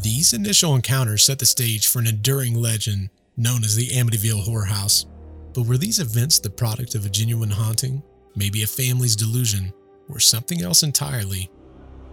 These 0.02 0.32
initial 0.32 0.74
encounters 0.74 1.22
set 1.24 1.38
the 1.38 1.46
stage 1.46 1.86
for 1.86 2.00
an 2.00 2.06
enduring 2.06 2.54
legend 2.54 3.10
known 3.36 3.64
as 3.64 3.76
the 3.76 3.88
Amityville 3.88 4.42
Horror 4.42 4.64
House. 4.64 5.06
But 5.54 5.66
were 5.66 5.78
these 5.78 6.00
events 6.00 6.38
the 6.38 6.50
product 6.50 6.94
of 6.94 7.06
a 7.06 7.10
genuine 7.10 7.50
haunting, 7.50 8.02
maybe 8.36 8.62
a 8.62 8.66
family's 8.66 9.16
delusion, 9.16 9.72
or 10.08 10.20
something 10.20 10.62
else 10.62 10.82
entirely? 10.82 11.50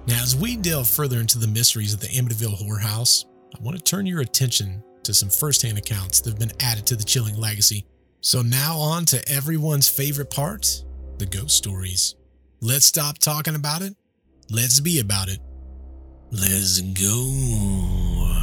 Now, 0.07 0.21
as 0.21 0.35
we 0.35 0.55
delve 0.55 0.87
further 0.87 1.19
into 1.19 1.39
the 1.39 1.47
mysteries 1.47 1.93
of 1.93 1.99
the 1.99 2.07
Amityville 2.07 2.57
Horror 2.63 2.79
House, 2.79 3.25
I 3.53 3.61
want 3.61 3.77
to 3.77 3.83
turn 3.83 4.05
your 4.05 4.21
attention 4.21 4.83
to 5.03 5.13
some 5.13 5.29
firsthand 5.29 5.77
accounts 5.77 6.21
that 6.21 6.31
have 6.31 6.39
been 6.39 6.51
added 6.59 6.85
to 6.87 6.95
the 6.95 7.03
chilling 7.03 7.37
legacy. 7.37 7.85
So, 8.21 8.41
now 8.41 8.77
on 8.77 9.05
to 9.05 9.29
everyone's 9.29 9.89
favorite 9.89 10.29
part 10.29 10.83
the 11.17 11.25
ghost 11.25 11.55
stories. 11.55 12.15
Let's 12.61 12.85
stop 12.85 13.19
talking 13.19 13.55
about 13.55 13.81
it. 13.81 13.95
Let's 14.49 14.79
be 14.79 14.99
about 14.99 15.29
it. 15.29 15.39
Let's 16.31 16.81
go. 16.81 18.41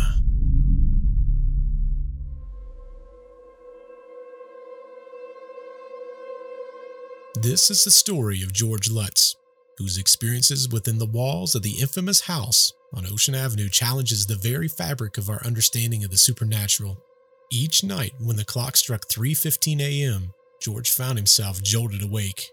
This 7.41 7.71
is 7.71 7.85
the 7.85 7.91
story 7.91 8.43
of 8.43 8.53
George 8.53 8.91
Lutz, 8.91 9.37
whose 9.77 9.99
experiences 9.99 10.69
within 10.69 10.99
the 10.99 11.07
walls 11.07 11.55
of 11.55 11.63
the 11.63 11.81
infamous 11.81 12.23
house 12.23 12.73
on 12.93 13.07
Ocean 13.07 13.35
Avenue 13.35 13.69
challenges 13.69 14.27
the 14.27 14.37
very 14.37 14.69
fabric 14.69 15.19
of 15.19 15.29
our 15.29 15.45
understanding 15.45 16.05
of 16.05 16.11
the 16.11 16.17
supernatural. 16.17 17.03
Each 17.51 17.83
night 17.85 18.15
when 18.19 18.37
the 18.37 18.45
clock 18.45 18.77
struck 18.77 19.09
3:15 19.09 19.81
a.m., 19.81 20.33
George 20.61 20.91
found 20.91 21.19
himself 21.19 21.63
jolted 21.63 22.03
awake. 22.03 22.51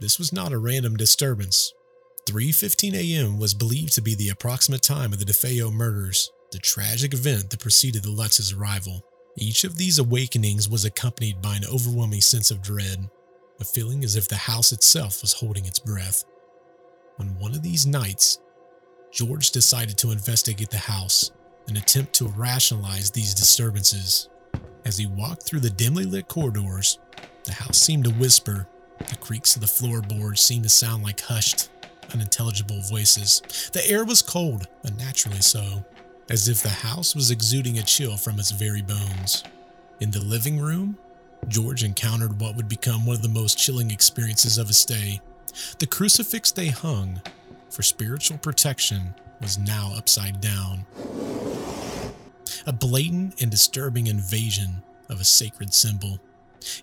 This 0.00 0.18
was 0.18 0.32
not 0.32 0.52
a 0.52 0.58
random 0.58 0.96
disturbance. 0.96 1.72
3:15 2.26 2.94
a.m. 2.94 3.38
was 3.38 3.54
believed 3.54 3.94
to 3.94 4.02
be 4.02 4.14
the 4.14 4.28
approximate 4.28 4.82
time 4.82 5.12
of 5.12 5.18
the 5.18 5.24
DeFeo 5.24 5.72
murders, 5.72 6.30
the 6.52 6.58
tragic 6.58 7.14
event 7.14 7.50
that 7.50 7.60
preceded 7.60 8.02
the 8.02 8.10
Lutz's 8.10 8.52
arrival. 8.52 9.02
Each 9.36 9.64
of 9.64 9.76
these 9.76 9.98
awakenings 9.98 10.68
was 10.68 10.84
accompanied 10.84 11.40
by 11.40 11.56
an 11.56 11.64
overwhelming 11.64 12.20
sense 12.20 12.50
of 12.50 12.62
dread, 12.62 13.08
a 13.60 13.64
feeling 13.64 14.04
as 14.04 14.16
if 14.16 14.28
the 14.28 14.36
house 14.36 14.72
itself 14.72 15.22
was 15.22 15.32
holding 15.32 15.64
its 15.64 15.78
breath. 15.78 16.24
On 17.18 17.38
one 17.38 17.54
of 17.54 17.62
these 17.62 17.86
nights, 17.86 18.38
George 19.12 19.50
decided 19.50 19.96
to 19.98 20.10
investigate 20.10 20.70
the 20.70 20.78
house 20.78 21.30
and 21.66 21.76
attempt 21.76 22.12
to 22.14 22.28
rationalize 22.28 23.10
these 23.10 23.34
disturbances. 23.34 24.28
As 24.84 24.98
he 24.98 25.06
walked 25.06 25.44
through 25.44 25.60
the 25.60 25.70
dimly 25.70 26.04
lit 26.04 26.28
corridors, 26.28 26.98
the 27.44 27.52
house 27.52 27.78
seemed 27.78 28.04
to 28.04 28.10
whisper. 28.10 28.68
The 28.98 29.16
creaks 29.16 29.54
of 29.54 29.62
the 29.62 29.66
floorboards 29.66 30.40
seemed 30.40 30.64
to 30.64 30.68
sound 30.68 31.02
like 31.02 31.20
hushed, 31.20 31.70
unintelligible 32.12 32.80
voices. 32.82 33.42
The 33.72 33.88
air 33.88 34.04
was 34.04 34.22
cold, 34.22 34.66
unnaturally 34.84 35.40
so, 35.40 35.84
as 36.28 36.48
if 36.48 36.62
the 36.62 36.68
house 36.68 37.14
was 37.14 37.30
exuding 37.30 37.78
a 37.78 37.82
chill 37.82 38.16
from 38.16 38.38
its 38.38 38.50
very 38.50 38.82
bones. 38.82 39.44
In 40.00 40.10
the 40.10 40.20
living 40.20 40.60
room, 40.60 40.98
George 41.48 41.82
encountered 41.82 42.40
what 42.40 42.56
would 42.56 42.68
become 42.68 43.06
one 43.06 43.16
of 43.16 43.22
the 43.22 43.28
most 43.28 43.58
chilling 43.58 43.90
experiences 43.90 44.58
of 44.58 44.68
his 44.68 44.78
stay. 44.78 45.20
The 45.78 45.86
crucifix 45.86 46.52
they 46.52 46.68
hung 46.68 47.22
for 47.70 47.82
spiritual 47.82 48.38
protection 48.38 49.14
was 49.40 49.58
now 49.58 49.92
upside 49.96 50.40
down. 50.40 50.86
A 52.66 52.72
blatant 52.72 53.40
and 53.40 53.50
disturbing 53.50 54.06
invasion 54.06 54.82
of 55.08 55.20
a 55.20 55.24
sacred 55.24 55.72
symbol. 55.72 56.18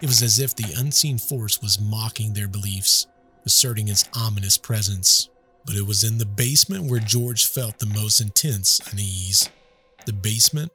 It 0.02 0.08
was 0.08 0.22
as 0.22 0.40
if 0.40 0.56
the 0.56 0.74
unseen 0.78 1.18
force 1.18 1.62
was 1.62 1.80
mocking 1.80 2.34
their 2.34 2.48
beliefs, 2.48 3.08
asserting 3.46 3.88
its 3.88 4.08
ominous 4.16 4.58
presence. 4.58 5.30
But 5.66 5.76
it 5.76 5.86
was 5.86 6.04
in 6.04 6.18
the 6.18 6.26
basement 6.26 6.90
where 6.90 7.00
George 7.00 7.46
felt 7.46 7.80
the 7.80 7.86
most 7.88 8.22
intense 8.22 8.80
unease. 8.92 9.50
The 10.06 10.14
basement, 10.14 10.72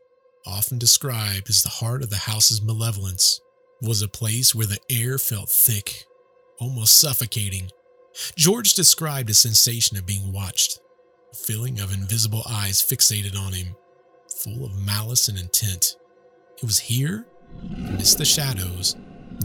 often 0.47 0.79
described 0.79 1.49
as 1.49 1.63
the 1.63 1.69
heart 1.69 2.03
of 2.03 2.11
the 2.11 2.17
house's 2.17 2.61
malevolence, 2.61 3.41
was 3.81 4.03
a 4.03 4.09
place 4.09 4.55
where 4.55 4.67
the 4.67 4.81
air 4.91 5.17
felt 5.19 5.49
thick, 5.49 6.05
almost 6.59 6.99
suffocating. 6.99 7.71
George 8.37 8.75
described 8.75 9.31
a 9.31 9.35
sensation 9.35 9.97
of 9.97 10.07
being 10.07 10.33
watched, 10.33 10.81
a 11.33 11.37
feeling 11.37 11.81
of 11.81 11.93
invisible 11.93 12.43
eyes 12.49 12.83
fixated 12.83 13.39
on 13.39 13.53
him, 13.53 13.77
full 14.43 14.65
of 14.65 14.85
malice 14.85 15.29
and 15.29 15.39
intent. 15.39 15.97
It 16.59 16.65
was 16.65 16.79
here, 16.79 17.27
amidst 17.63 18.19
the 18.19 18.25
shadows, 18.25 18.97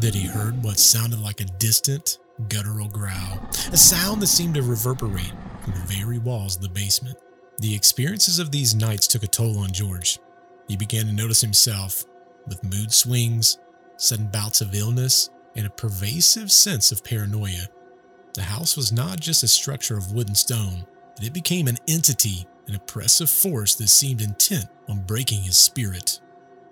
that 0.02 0.16
he 0.16 0.26
heard 0.26 0.64
what 0.64 0.80
sounded 0.80 1.20
like 1.20 1.42
a 1.42 1.46
distant, 1.46 2.18
guttural 2.50 2.90
growl, 2.90 3.40
a 3.72 3.78
sound 3.78 4.22
that 4.22 4.28
seemed 4.28 4.56
to 4.56 4.62
reverberate 4.62 5.34
from 5.64 5.74
the 5.74 5.86
very 5.88 6.20
walls 6.20 6.58
of 6.58 6.62
the 6.62 6.70
basement. 6.70 7.18
The 7.60 7.74
experiences 7.74 8.40
of 8.40 8.52
these 8.52 8.76
nights 8.76 9.08
took 9.08 9.24
a 9.24 9.28
toll 9.28 9.60
on 9.60 9.72
George. 9.72 10.20
He 10.68 10.76
began 10.76 11.06
to 11.06 11.14
notice 11.14 11.42
himself 11.42 12.04
with 12.48 12.64
mood 12.64 12.92
swings, 12.92 13.58
sudden 13.98 14.28
bouts 14.28 14.62
of 14.62 14.76
illness, 14.76 15.30
and 15.56 15.66
a 15.66 15.70
pervasive 15.70 16.52
sense 16.52 16.92
of 16.92 17.04
paranoia. 17.04 17.68
The 18.36 18.44
house 18.44 18.76
was 18.76 18.92
not 18.92 19.22
just 19.22 19.44
a 19.44 19.48
structure 19.48 19.98
of 19.98 20.12
wood 20.12 20.28
and 20.28 20.38
stone, 20.38 20.86
but 21.16 21.26
it 21.26 21.34
became 21.34 21.68
an 21.68 21.78
entity, 21.88 22.46
an 22.68 22.76
oppressive 22.76 23.30
force 23.30 23.76
that 23.76 23.88
seemed 23.88 24.22
intent 24.22 24.66
on 24.90 25.06
breaking 25.06 25.44
his 25.44 25.58
spirit. 25.58 26.20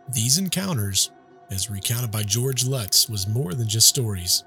These 0.10 0.38
encounters, 0.38 1.12
as 1.50 1.70
recounted 1.70 2.12
by 2.12 2.24
George 2.24 2.66
Lutz, 2.66 3.08
was 3.08 3.30
more 3.30 3.54
than 3.54 3.70
just 3.70 3.88
stories. 3.88 4.44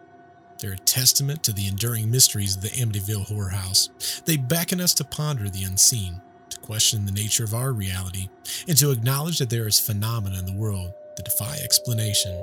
They're 0.58 0.72
a 0.72 0.78
testament 0.78 1.42
to 1.44 1.54
the 1.54 1.66
enduring 1.66 2.10
mysteries 2.10 2.56
of 2.56 2.62
the 2.62 2.68
Amityville 2.68 3.26
Horror 3.26 3.48
House. 3.50 4.20
They 4.26 4.36
beckon 4.36 4.82
us 4.82 4.92
to 4.94 5.04
ponder 5.04 5.48
the 5.48 5.64
unseen, 5.64 6.20
to 6.50 6.58
question 6.58 7.06
the 7.06 7.12
nature 7.12 7.44
of 7.44 7.54
our 7.54 7.72
reality, 7.72 8.28
and 8.68 8.76
to 8.76 8.90
acknowledge 8.90 9.38
that 9.38 9.48
there 9.48 9.66
is 9.66 9.80
phenomena 9.80 10.38
in 10.38 10.44
the 10.44 10.52
world 10.52 10.92
that 11.16 11.24
defy 11.24 11.56
explanation. 11.64 12.42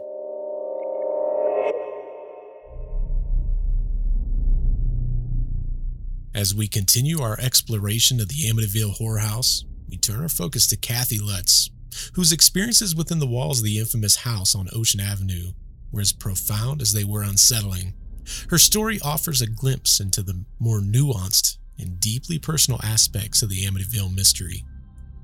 As 6.35 6.55
we 6.55 6.67
continue 6.67 7.21
our 7.21 7.39
exploration 7.39 8.19
of 8.19 8.27
the 8.27 8.49
Amityville 8.49 8.97
Horror 8.97 9.19
House, 9.19 9.65
we 9.87 9.97
turn 9.97 10.19
our 10.21 10.29
focus 10.29 10.65
to 10.67 10.75
Kathy 10.75 11.19
Lutz, 11.19 11.69
whose 12.15 12.31
experiences 12.31 12.95
within 12.95 13.19
the 13.19 13.27
walls 13.27 13.59
of 13.59 13.65
the 13.65 13.77
infamous 13.77 14.15
house 14.15 14.55
on 14.55 14.67
Ocean 14.73 14.99
Avenue 14.99 15.51
were 15.91 16.01
as 16.01 16.11
profound 16.11 16.81
as 16.81 16.91
they 16.91 17.03
were 17.03 17.21
unsettling. 17.21 17.93
Her 18.49 18.57
story 18.57 18.99
offers 19.03 19.43
a 19.43 19.47
glimpse 19.47 19.99
into 19.99 20.23
the 20.23 20.43
more 20.57 20.79
nuanced 20.79 21.59
and 21.77 21.99
deeply 21.99 22.39
personal 22.39 22.79
aspects 22.83 23.43
of 23.43 23.49
the 23.49 23.65
Amityville 23.65 24.15
mystery. 24.15 24.65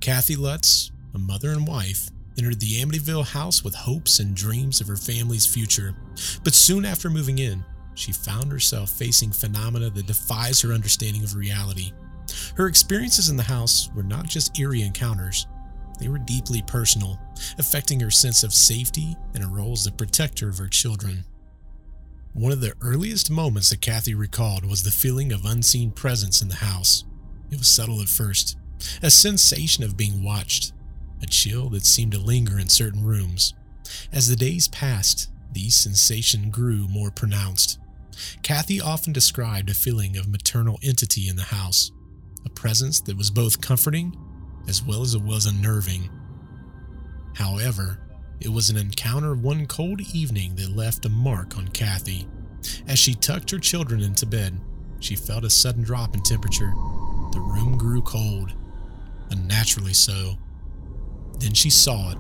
Kathy 0.02 0.36
Lutz, 0.36 0.92
a 1.16 1.18
mother 1.18 1.50
and 1.50 1.68
wife, 1.68 2.10
entered 2.38 2.60
the 2.60 2.84
Amityville 2.84 3.26
house 3.26 3.64
with 3.64 3.74
hopes 3.74 4.20
and 4.20 4.36
dreams 4.36 4.80
of 4.80 4.88
her 4.88 4.96
family's 4.96 5.48
future, 5.48 5.96
but 6.44 6.54
soon 6.54 6.86
after 6.86 7.10
moving 7.10 7.40
in, 7.40 7.66
she 8.00 8.12
found 8.12 8.52
herself 8.52 8.90
facing 8.90 9.32
phenomena 9.32 9.90
that 9.90 10.08
defies 10.08 10.62
her 10.62 10.74
understanding 10.74 11.24
of 11.24 11.36
reality. 11.36 11.92
Her 12.56 12.68
experiences 12.68 13.30
in 13.30 13.38
the 13.38 13.44
house 13.44 13.90
were 13.96 14.04
not 14.04 14.28
just 14.28 14.58
eerie 14.60 14.84
encounters, 14.84 15.48
they 16.00 16.08
were 16.08 16.18
deeply 16.18 16.62
personal, 16.62 17.20
affecting 17.58 18.00
her 18.00 18.12
sense 18.12 18.44
of 18.44 18.54
safety 18.54 19.18
and 19.34 19.44
her 19.44 19.50
role 19.50 19.74
as 19.74 19.84
the 19.84 19.92
protector 19.92 20.48
of 20.48 20.58
her 20.58 20.68
children. 20.68 21.26
One 22.34 22.52
of 22.52 22.62
the 22.62 22.74
earliest 22.82 23.30
moments 23.30 23.70
that 23.70 23.82
Kathy 23.82 24.16
recalled 24.16 24.66
was 24.66 24.84
the 24.84 24.92
feeling 24.92 25.34
of 25.34 25.46
unseen 25.46 25.92
presence 25.92 26.42
in 26.42 26.48
the 26.48 26.56
house. 26.56 27.04
It 27.52 27.58
was 27.58 27.68
subtle 27.68 28.02
at 28.02 28.08
first, 28.08 28.58
a 29.04 29.12
sensation 29.12 29.84
of 29.84 29.98
being 29.98 30.24
watched, 30.24 30.72
a 31.22 31.26
chill 31.26 31.70
that 31.70 31.86
seemed 31.86 32.14
to 32.14 32.20
linger 32.20 32.58
in 32.58 32.70
certain 32.70 33.04
rooms. 33.04 33.54
As 34.14 34.30
the 34.30 34.36
days 34.36 34.70
passed, 34.70 35.30
these 35.52 35.76
sensations 35.76 36.54
grew 36.56 36.88
more 36.88 37.12
pronounced. 37.12 37.80
Kathy 38.44 38.82
often 38.82 39.14
described 39.14 39.70
a 39.70 39.74
feeling 39.74 40.18
of 40.18 40.28
maternal 40.28 40.80
entity 40.84 41.28
in 41.28 41.36
the 41.36 41.44
house, 41.44 41.92
a 42.46 42.50
presence 42.50 43.02
that 43.02 43.18
was 43.18 43.30
both 43.30 43.62
comforting 43.62 44.16
as 44.68 44.84
well 44.84 45.02
as 45.02 45.16
it 45.16 45.22
was 45.22 45.46
unnerving. 45.46 46.10
However, 47.36 48.00
it 48.40 48.50
was 48.50 48.70
an 48.70 48.78
encounter 48.78 49.36
one 49.36 49.66
cold 49.66 50.02
evening 50.14 50.56
that 50.56 50.76
left 50.76 51.06
a 51.06 51.10
mark 51.10 51.58
on 51.58 51.68
Kathy. 51.70 52.28
As 52.88 53.00
she 53.00 53.16
tucked 53.16 53.52
her 53.52 53.60
children 53.60 54.02
into 54.02 54.26
bed, 54.26 54.60
she 55.00 55.16
felt 55.16 55.44
a 55.44 55.50
sudden 55.50 55.84
drop 55.84 56.14
in 56.14 56.22
temperature. 56.22 56.72
The 57.32 57.40
room 57.42 57.78
grew 57.78 58.02
cold, 58.02 58.54
unnaturally 59.32 59.94
so. 59.94 60.36
Then 61.40 61.54
she 61.54 61.70
saw 61.70 62.12
it 62.12 62.18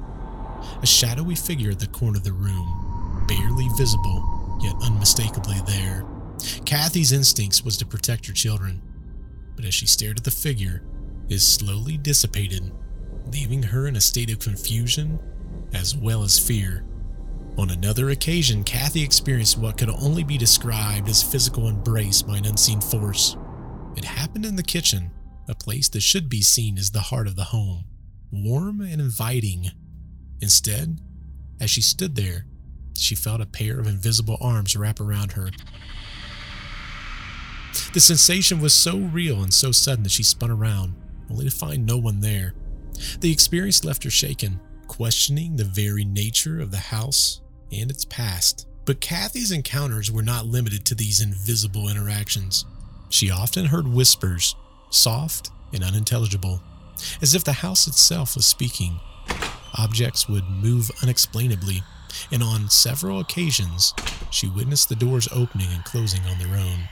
a 0.82 0.86
shadowy 0.86 1.36
figure 1.36 1.72
at 1.72 1.80
the 1.80 1.88
corner 1.88 2.18
of 2.18 2.24
the 2.24 2.34
room, 2.34 3.26
barely 3.28 3.68
visible 3.78 4.39
yet 4.62 4.76
unmistakably 4.84 5.58
there. 5.66 6.06
Kathy's 6.66 7.12
instincts 7.12 7.64
was 7.64 7.78
to 7.78 7.86
protect 7.86 8.26
her 8.28 8.34
children, 8.34 8.82
but 9.56 9.66
as 9.66 9.74
she 9.74 9.86
stared 9.86 10.18
at 10.18 10.24
the 10.24 10.32
figure, 10.32 10.84
it 11.30 11.40
slowly 11.40 11.98
dissipated, 11.98 12.72
leaving 13.32 13.64
her 13.64 13.88
in 13.88 13.96
a 13.96 14.02
state 14.02 14.32
of 14.32 14.40
confusion 14.40 15.20
as 15.74 15.96
well 15.96 16.24
as 16.24 16.40
fear. 16.40 16.86
On 17.58 17.70
another 17.70 18.10
occasion, 18.10 18.64
Kathy 18.64 19.04
experienced 19.04 19.58
what 19.58 19.78
could 19.78 19.90
only 19.90 20.24
be 20.24 20.38
described 20.38 21.10
as 21.10 21.22
physical 21.22 21.68
embrace 21.68 22.22
by 22.22 22.38
an 22.38 22.46
unseen 22.46 22.80
force. 22.80 23.36
It 23.98 24.06
happened 24.06 24.46
in 24.46 24.56
the 24.56 24.64
kitchen, 24.64 25.12
a 25.48 25.56
place 25.56 25.90
that 25.90 26.02
should 26.02 26.30
be 26.30 26.42
seen 26.42 26.78
as 26.78 26.92
the 26.92 27.02
heart 27.02 27.28
of 27.28 27.36
the 27.36 27.46
home, 27.46 27.84
warm 28.32 28.82
and 28.82 29.02
inviting. 29.02 29.72
Instead, 30.42 31.02
as 31.60 31.70
she 31.70 31.82
stood 31.82 32.16
there, 32.16 32.46
she 33.02 33.16
felt 33.16 33.42
a 33.42 33.46
pair 33.46 33.80
of 33.80 33.88
invisible 33.88 34.38
arms 34.42 34.76
wrap 34.76 35.00
around 35.00 35.34
her. 35.34 35.50
The 37.94 38.00
sensation 38.00 38.62
was 38.62 38.74
so 38.74 38.98
real 38.98 39.42
and 39.42 39.54
so 39.54 39.72
sudden 39.72 40.04
that 40.04 40.12
she 40.12 40.24
spun 40.24 40.52
around, 40.52 40.94
only 41.30 41.46
to 41.46 41.52
find 41.52 41.86
no 41.86 41.98
one 41.98 42.20
there. 42.20 42.54
The 43.20 43.32
experience 43.32 43.86
left 43.86 44.04
her 44.04 44.10
shaken, 44.10 44.60
questioning 44.88 45.56
the 45.56 45.64
very 45.64 46.04
nature 46.04 46.60
of 46.60 46.72
the 46.72 46.78
house 46.78 47.42
and 47.72 47.90
its 47.90 48.06
past. 48.06 48.68
But 48.86 49.02
Kathy's 49.02 49.52
encounters 49.52 50.12
were 50.12 50.24
not 50.24 50.48
limited 50.48 50.86
to 50.86 50.96
these 50.96 51.22
invisible 51.22 51.90
interactions. 51.90 52.66
She 53.10 53.30
often 53.30 53.66
heard 53.66 53.88
whispers, 53.88 54.56
soft 54.90 55.52
and 55.74 55.84
unintelligible, 55.84 56.62
as 57.22 57.36
if 57.36 57.44
the 57.44 57.54
house 57.54 57.88
itself 57.88 58.36
was 58.36 58.46
speaking. 58.46 59.00
Objects 59.78 60.28
would 60.28 60.50
move 60.50 60.90
unexplainably, 61.04 61.84
and 62.32 62.44
on 62.44 62.70
several 62.70 63.20
occasions, 63.20 63.94
she 64.32 64.48
witnessed 64.48 64.90
the 64.90 64.96
doors 64.96 65.28
opening 65.32 65.72
and 65.72 65.84
closing 65.84 66.26
on 66.26 66.38
their 66.40 66.58
own. 66.58 66.88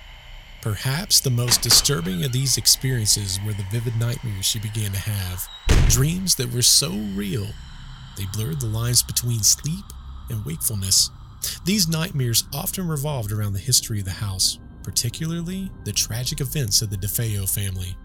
Perhaps 0.61 1.19
the 1.19 1.29
most 1.29 1.61
disturbing 1.61 2.25
of 2.25 2.31
these 2.31 2.57
experiences 2.57 3.39
were 3.45 3.53
the 3.53 3.65
vivid 3.71 3.95
nightmares 3.97 4.45
she 4.45 4.59
began 4.59 4.91
to 4.91 4.99
have. 4.99 5.47
Dreams 5.89 6.35
that 6.35 6.53
were 6.53 6.61
so 6.61 6.89
real, 7.15 7.47
they 8.17 8.25
blurred 8.33 8.59
the 8.59 8.67
lines 8.67 9.03
between 9.03 9.43
sleep 9.43 9.85
and 10.29 10.43
wakefulness. 10.45 11.11
These 11.63 11.87
nightmares 11.87 12.43
often 12.53 12.87
revolved 12.87 13.31
around 13.31 13.53
the 13.53 13.59
history 13.59 13.99
of 13.99 14.05
the 14.05 14.11
house, 14.11 14.59
particularly 14.83 15.71
the 15.85 15.91
tragic 15.91 16.41
events 16.41 16.81
of 16.81 16.89
the 16.89 16.97
DeFeo 16.97 17.47
family. 17.47 17.95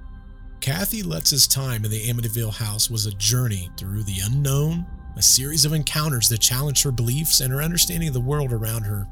Kathy 0.61 1.03
Lutz's 1.03 1.48
time 1.48 1.85
in 1.85 1.90
the 1.90 2.09
Amityville 2.09 2.55
house 2.55 2.88
was 2.88 3.07
a 3.07 3.14
journey 3.14 3.70
through 3.77 4.05
the 4.05 4.20
unknown, 4.25 4.87
a 5.16 5.22
series 5.22 5.64
of 5.64 5.72
encounters 5.72 6.29
that 6.29 6.40
challenged 6.40 6.83
her 6.85 6.92
beliefs 6.92 7.40
and 7.40 7.53
her 7.53 7.62
understanding 7.62 8.09
of 8.09 8.14
the 8.14 8.20
world 8.20 8.53
around 8.53 8.85
her. 8.85 9.07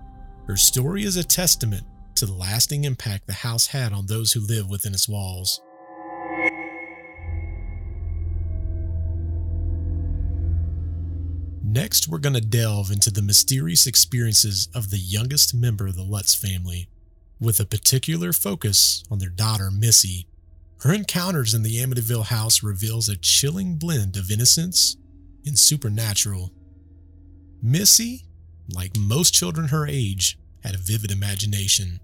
Her 0.47 0.57
story 0.57 1.05
is 1.05 1.17
a 1.17 1.25
testament 1.25 1.85
to 2.15 2.27
the 2.27 2.33
lasting 2.33 2.85
impact 2.85 3.27
the 3.27 3.33
house 3.33 3.69
had 3.69 3.93
on 3.93 4.07
those 4.07 4.33
who 4.33 4.41
live 4.41 4.69
within 4.69 4.95
its 4.95 5.09
walls. 5.09 5.61
Next, 11.63 12.09
we're 12.09 12.19
going 12.19 12.35
to 12.35 12.41
delve 12.41 12.91
into 12.91 13.13
the 13.13 13.23
mysterious 13.23 13.87
experiences 13.87 14.69
of 14.75 14.91
the 14.91 14.99
youngest 14.99 15.55
member 15.55 15.87
of 15.87 15.95
the 15.95 16.03
Lutz 16.03 16.35
family, 16.35 16.89
with 17.41 17.61
a 17.61 17.65
particular 17.65 18.33
focus 18.33 19.05
on 19.09 19.19
their 19.21 19.29
daughter, 19.29 19.71
Missy. 19.71 20.27
Her 20.81 20.93
encounters 20.93 21.55
in 21.55 21.63
the 21.63 21.77
Amityville 21.77 22.27
house 22.27 22.63
reveals 22.63 23.09
a 23.09 23.17
chilling 23.17 23.77
blend 23.77 24.17
of 24.17 24.33
innocence 24.33 24.97
and 25.47 25.59
supernatural. 25.59 26.53
Missy, 27.63 28.25
like 28.75 28.97
most 28.97 29.35
children 29.35 29.69
her 29.69 29.87
age, 29.87 30.39
had 30.63 30.75
a 30.75 30.79
vivid 30.79 31.11
imagination. 31.11 32.01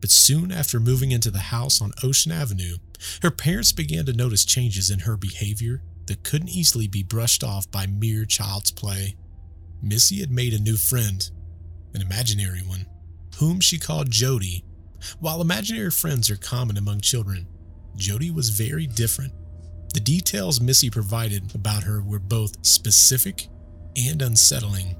But 0.00 0.10
soon 0.10 0.52
after 0.52 0.78
moving 0.78 1.10
into 1.10 1.30
the 1.30 1.38
house 1.38 1.80
on 1.80 1.92
Ocean 2.02 2.32
Avenue, 2.32 2.76
her 3.22 3.30
parents 3.30 3.72
began 3.72 4.06
to 4.06 4.12
notice 4.12 4.44
changes 4.44 4.90
in 4.90 5.00
her 5.00 5.16
behavior 5.16 5.82
that 6.06 6.22
couldn't 6.22 6.50
easily 6.50 6.86
be 6.86 7.02
brushed 7.02 7.42
off 7.42 7.70
by 7.70 7.86
mere 7.86 8.24
child's 8.24 8.70
play. 8.70 9.16
Missy 9.82 10.20
had 10.20 10.30
made 10.30 10.54
a 10.54 10.60
new 10.60 10.76
friend, 10.76 11.28
an 11.94 12.00
imaginary 12.00 12.60
one, 12.60 12.86
whom 13.38 13.60
she 13.60 13.78
called 13.78 14.10
Jody. 14.10 14.64
While 15.20 15.40
imaginary 15.40 15.90
friends 15.90 16.30
are 16.30 16.36
common 16.36 16.76
among 16.76 17.00
children, 17.00 17.46
Jody 17.96 18.30
was 18.30 18.50
very 18.50 18.86
different. 18.86 19.32
The 19.96 20.00
details 20.00 20.60
Missy 20.60 20.90
provided 20.90 21.54
about 21.54 21.84
her 21.84 22.02
were 22.02 22.18
both 22.18 22.66
specific 22.66 23.48
and 23.96 24.20
unsettling. 24.20 24.94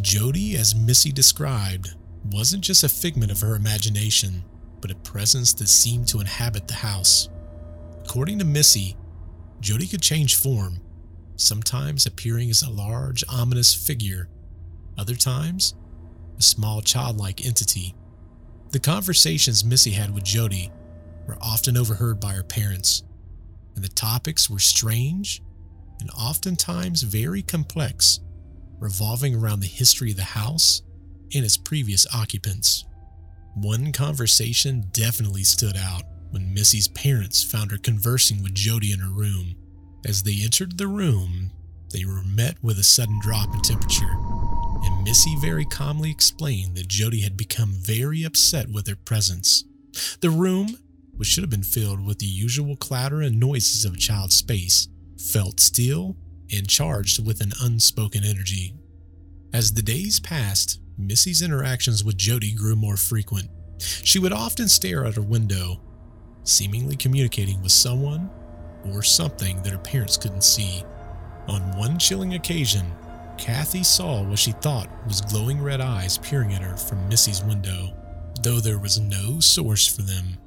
Jody, 0.00 0.56
as 0.56 0.74
Missy 0.74 1.12
described, 1.12 1.94
wasn't 2.32 2.64
just 2.64 2.82
a 2.82 2.88
figment 2.88 3.30
of 3.30 3.40
her 3.42 3.54
imagination, 3.54 4.42
but 4.80 4.90
a 4.90 4.96
presence 4.96 5.52
that 5.52 5.68
seemed 5.68 6.08
to 6.08 6.18
inhabit 6.18 6.66
the 6.66 6.74
house. 6.74 7.28
According 8.04 8.40
to 8.40 8.44
Missy, 8.44 8.96
Jody 9.60 9.86
could 9.86 10.02
change 10.02 10.34
form, 10.34 10.80
sometimes 11.36 12.04
appearing 12.04 12.50
as 12.50 12.62
a 12.62 12.70
large, 12.70 13.22
ominous 13.28 13.72
figure, 13.72 14.28
other 14.98 15.14
times, 15.14 15.76
a 16.36 16.42
small 16.42 16.82
childlike 16.82 17.46
entity. 17.46 17.94
The 18.72 18.80
conversations 18.80 19.64
Missy 19.64 19.92
had 19.92 20.12
with 20.12 20.24
Jody 20.24 20.72
were 21.28 21.38
often 21.40 21.76
overheard 21.76 22.18
by 22.18 22.32
her 22.32 22.42
parents, 22.42 23.04
and 23.78 23.84
the 23.84 23.88
topics 23.90 24.50
were 24.50 24.58
strange 24.58 25.40
and 26.00 26.10
oftentimes 26.10 27.02
very 27.02 27.42
complex, 27.42 28.18
revolving 28.80 29.36
around 29.36 29.60
the 29.60 29.68
history 29.68 30.10
of 30.10 30.16
the 30.16 30.24
house 30.24 30.82
and 31.32 31.44
its 31.44 31.56
previous 31.56 32.04
occupants. 32.12 32.84
One 33.54 33.92
conversation 33.92 34.88
definitely 34.90 35.44
stood 35.44 35.76
out 35.76 36.02
when 36.32 36.52
Missy's 36.52 36.88
parents 36.88 37.44
found 37.44 37.70
her 37.70 37.78
conversing 37.78 38.42
with 38.42 38.52
Jody 38.52 38.90
in 38.90 38.98
her 38.98 39.12
room. 39.12 39.54
As 40.04 40.24
they 40.24 40.40
entered 40.42 40.76
the 40.76 40.88
room, 40.88 41.52
they 41.92 42.04
were 42.04 42.24
met 42.24 42.56
with 42.60 42.80
a 42.80 42.84
sudden 42.84 43.20
drop 43.20 43.54
in 43.54 43.60
temperature, 43.60 44.16
and 44.82 45.04
Missy 45.04 45.36
very 45.40 45.64
calmly 45.64 46.10
explained 46.10 46.74
that 46.74 46.88
Jody 46.88 47.20
had 47.20 47.36
become 47.36 47.74
very 47.80 48.24
upset 48.24 48.70
with 48.70 48.88
her 48.88 48.96
presence. 48.96 49.62
The 50.20 50.30
room, 50.30 50.78
which 51.18 51.28
should 51.28 51.42
have 51.42 51.50
been 51.50 51.62
filled 51.64 52.04
with 52.06 52.20
the 52.20 52.26
usual 52.26 52.76
clatter 52.76 53.20
and 53.20 53.40
noises 53.40 53.84
of 53.84 53.94
a 53.94 53.98
child's 53.98 54.36
space, 54.36 54.86
felt 55.18 55.58
still 55.58 56.16
and 56.52 56.68
charged 56.68 57.26
with 57.26 57.40
an 57.40 57.52
unspoken 57.60 58.24
energy. 58.24 58.72
As 59.52 59.74
the 59.74 59.82
days 59.82 60.20
passed, 60.20 60.80
Missy's 60.96 61.42
interactions 61.42 62.04
with 62.04 62.16
Jody 62.16 62.52
grew 62.52 62.76
more 62.76 62.96
frequent. 62.96 63.48
She 63.80 64.20
would 64.20 64.32
often 64.32 64.68
stare 64.68 65.04
out 65.04 65.16
her 65.16 65.22
window, 65.22 65.80
seemingly 66.44 66.94
communicating 66.94 67.60
with 67.62 67.72
someone 67.72 68.30
or 68.84 69.02
something 69.02 69.60
that 69.62 69.72
her 69.72 69.78
parents 69.78 70.16
couldn't 70.16 70.44
see. 70.44 70.84
On 71.48 71.76
one 71.76 71.98
chilling 71.98 72.34
occasion, 72.34 72.92
Kathy 73.38 73.82
saw 73.82 74.22
what 74.22 74.38
she 74.38 74.52
thought 74.52 74.88
was 75.06 75.20
glowing 75.20 75.60
red 75.60 75.80
eyes 75.80 76.18
peering 76.18 76.54
at 76.54 76.62
her 76.62 76.76
from 76.76 77.08
Missy's 77.08 77.42
window, 77.42 77.92
though 78.42 78.60
there 78.60 78.78
was 78.78 79.00
no 79.00 79.40
source 79.40 79.86
for 79.86 80.02
them. 80.02 80.38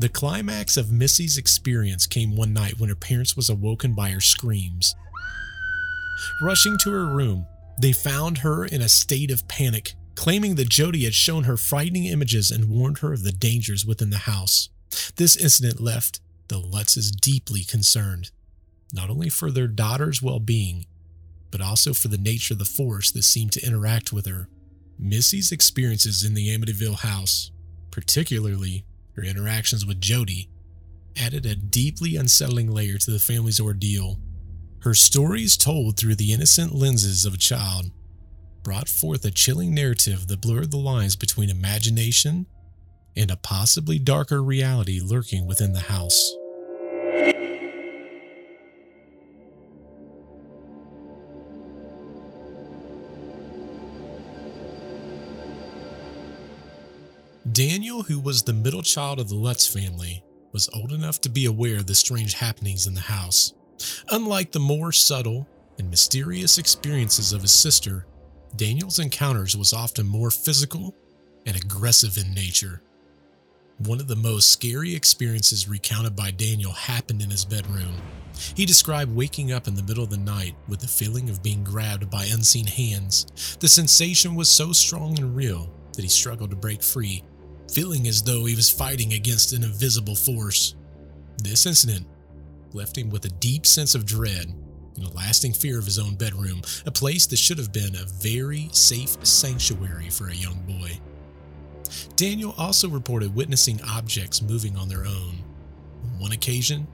The 0.00 0.08
climax 0.08 0.78
of 0.78 0.90
Missy's 0.90 1.36
experience 1.36 2.06
came 2.06 2.34
one 2.34 2.54
night 2.54 2.80
when 2.80 2.88
her 2.88 2.94
parents 2.94 3.36
was 3.36 3.50
awoken 3.50 3.92
by 3.92 4.08
her 4.08 4.20
screams. 4.22 4.94
Rushing 6.40 6.78
to 6.84 6.90
her 6.90 7.04
room, 7.04 7.44
they 7.78 7.92
found 7.92 8.38
her 8.38 8.64
in 8.64 8.80
a 8.80 8.88
state 8.88 9.30
of 9.30 9.46
panic, 9.46 9.92
claiming 10.14 10.54
that 10.54 10.70
Jody 10.70 11.04
had 11.04 11.12
shown 11.12 11.44
her 11.44 11.58
frightening 11.58 12.06
images 12.06 12.50
and 12.50 12.70
warned 12.70 13.00
her 13.00 13.12
of 13.12 13.24
the 13.24 13.30
dangers 13.30 13.84
within 13.84 14.08
the 14.08 14.24
house. 14.24 14.70
This 15.16 15.36
incident 15.36 15.80
left 15.80 16.20
the 16.48 16.62
Lutzes 16.62 17.10
deeply 17.10 17.62
concerned, 17.62 18.30
not 18.94 19.10
only 19.10 19.28
for 19.28 19.50
their 19.50 19.68
daughter's 19.68 20.22
well 20.22 20.40
being, 20.40 20.86
but 21.50 21.60
also 21.60 21.92
for 21.92 22.08
the 22.08 22.16
nature 22.16 22.54
of 22.54 22.58
the 22.58 22.64
force 22.64 23.10
that 23.10 23.24
seemed 23.24 23.52
to 23.52 23.66
interact 23.66 24.14
with 24.14 24.24
her. 24.24 24.48
Missy's 24.98 25.52
experiences 25.52 26.24
in 26.24 26.32
the 26.32 26.48
Amityville 26.48 27.00
house, 27.00 27.50
particularly 27.90 28.86
her 29.16 29.22
interactions 29.22 29.84
with 29.84 30.00
Jody, 30.00 30.48
added 31.16 31.44
a 31.46 31.54
deeply 31.54 32.16
unsettling 32.16 32.70
layer 32.70 32.98
to 32.98 33.10
the 33.10 33.18
family's 33.18 33.60
ordeal. 33.60 34.18
Her 34.80 34.94
stories 34.94 35.56
told 35.56 35.96
through 35.96 36.14
the 36.14 36.32
innocent 36.32 36.74
lenses 36.74 37.26
of 37.26 37.34
a 37.34 37.38
child 37.38 37.90
brought 38.62 38.88
forth 38.88 39.24
a 39.24 39.30
chilling 39.30 39.74
narrative 39.74 40.26
that 40.28 40.40
blurred 40.40 40.70
the 40.70 40.76
lines 40.76 41.16
between 41.16 41.50
imagination 41.50 42.46
and 43.16 43.30
a 43.30 43.36
possibly 43.36 43.98
darker 43.98 44.42
reality 44.42 45.00
lurking 45.02 45.46
within 45.46 45.72
the 45.72 45.80
house. 45.80 46.34
Daniel, 57.68 58.04
who 58.04 58.18
was 58.18 58.42
the 58.42 58.54
middle 58.54 58.80
child 58.80 59.20
of 59.20 59.28
the 59.28 59.34
Lutz 59.34 59.66
family, 59.66 60.24
was 60.50 60.70
old 60.72 60.92
enough 60.92 61.20
to 61.20 61.28
be 61.28 61.44
aware 61.44 61.76
of 61.76 61.86
the 61.86 61.94
strange 61.94 62.32
happenings 62.32 62.86
in 62.86 62.94
the 62.94 63.00
house. 63.02 63.52
Unlike 64.08 64.52
the 64.52 64.58
more 64.58 64.92
subtle 64.92 65.46
and 65.78 65.90
mysterious 65.90 66.56
experiences 66.56 67.34
of 67.34 67.42
his 67.42 67.52
sister, 67.52 68.06
Daniel's 68.56 68.98
encounters 68.98 69.58
was 69.58 69.74
often 69.74 70.06
more 70.06 70.30
physical 70.30 70.94
and 71.44 71.54
aggressive 71.54 72.16
in 72.16 72.32
nature. 72.32 72.80
One 73.76 74.00
of 74.00 74.08
the 74.08 74.16
most 74.16 74.48
scary 74.48 74.94
experiences 74.94 75.68
recounted 75.68 76.16
by 76.16 76.30
Daniel 76.30 76.72
happened 76.72 77.20
in 77.20 77.28
his 77.28 77.44
bedroom. 77.44 77.92
He 78.54 78.64
described 78.64 79.14
waking 79.14 79.52
up 79.52 79.68
in 79.68 79.74
the 79.74 79.82
middle 79.82 80.04
of 80.04 80.08
the 80.08 80.16
night 80.16 80.54
with 80.66 80.80
the 80.80 80.88
feeling 80.88 81.28
of 81.28 81.42
being 81.42 81.62
grabbed 81.62 82.10
by 82.10 82.24
unseen 82.24 82.66
hands. 82.66 83.58
The 83.60 83.68
sensation 83.68 84.34
was 84.34 84.48
so 84.48 84.72
strong 84.72 85.18
and 85.18 85.36
real 85.36 85.70
that 85.92 86.02
he 86.02 86.08
struggled 86.08 86.48
to 86.48 86.56
break 86.56 86.82
free, 86.82 87.22
feeling 87.72 88.06
as 88.06 88.22
though 88.22 88.44
he 88.44 88.54
was 88.54 88.70
fighting 88.70 89.12
against 89.12 89.52
an 89.52 89.64
invisible 89.64 90.16
force. 90.16 90.74
This 91.42 91.66
incident 91.66 92.06
left 92.72 92.96
him 92.96 93.10
with 93.10 93.24
a 93.24 93.30
deep 93.30 93.66
sense 93.66 93.94
of 93.94 94.06
dread 94.06 94.52
and 94.96 95.04
a 95.04 95.16
lasting 95.16 95.52
fear 95.52 95.78
of 95.78 95.84
his 95.84 95.98
own 95.98 96.14
bedroom, 96.16 96.62
a 96.86 96.90
place 96.90 97.26
that 97.26 97.38
should 97.38 97.58
have 97.58 97.72
been 97.72 97.94
a 97.96 98.06
very 98.20 98.68
safe 98.72 99.16
sanctuary 99.24 100.10
for 100.10 100.28
a 100.28 100.34
young 100.34 100.60
boy. 100.66 100.98
Daniel 102.16 102.54
also 102.58 102.88
reported 102.88 103.34
witnessing 103.34 103.80
objects 103.82 104.42
moving 104.42 104.76
on 104.76 104.88
their 104.88 105.06
own. 105.06 105.42
On 106.04 106.18
one 106.18 106.32
occasion, 106.32 106.86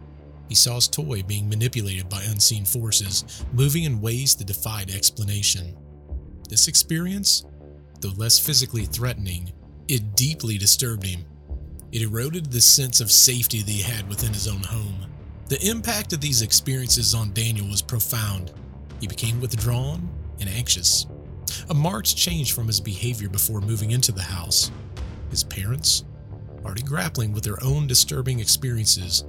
he 0.49 0.55
saw 0.55 0.77
his 0.77 0.89
toy 0.89 1.23
being 1.23 1.49
manipulated 1.49 2.09
by 2.09 2.23
unseen 2.23 2.65
forces, 2.65 3.45
moving 3.53 3.85
in 3.85 4.01
ways 4.01 4.37
that 4.37 4.47
defied 4.47 4.91
explanation. 4.91 5.77
This 6.49 6.69
experience, 6.69 7.45
though 8.01 8.13
less 8.17 8.39
physically 8.39 8.85
threatening, 8.85 9.53
it 9.89 10.17
deeply 10.17 10.59
disturbed 10.59 11.05
him. 11.05 11.25
It 11.93 12.03
eroded 12.03 12.47
the 12.47 12.61
sense 12.61 13.01
of 13.01 13.11
safety 13.11 13.63
that 13.63 13.71
he 13.71 13.83
had 13.83 14.09
within 14.09 14.33
his 14.33 14.49
own 14.49 14.63
home. 14.63 15.07
The 15.49 15.65
impact 15.69 16.13
of 16.13 16.21
these 16.21 16.43
experiences 16.43 17.15
on 17.15 17.33
Daniel 17.33 17.69
was 17.69 17.83
profound. 17.83 18.53
He 19.01 19.07
became 19.07 19.41
withdrawn 19.41 20.09
and 20.41 20.49
anxious. 20.49 21.07
A 21.71 21.75
marked 21.75 22.17
change 22.17 22.53
from 22.53 22.67
his 22.67 22.81
behavior 22.81 23.29
before 23.29 23.61
moving 23.61 23.93
into 23.93 24.11
the 24.11 24.23
house. 24.23 24.71
His 25.31 25.45
parents, 25.45 26.05
already 26.65 26.83
grappling 26.83 27.33
with 27.33 27.45
their 27.45 27.63
own 27.63 27.87
disturbing 27.87 28.41
experiences, 28.41 29.25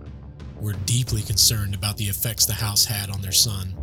were 0.60 0.74
deeply 0.86 1.22
concerned 1.22 1.76
about 1.76 1.98
the 1.98 2.06
effects 2.06 2.46
the 2.46 2.54
house 2.54 2.84
had 2.84 3.12
on 3.12 3.22
their 3.22 3.32
son. 3.32 3.76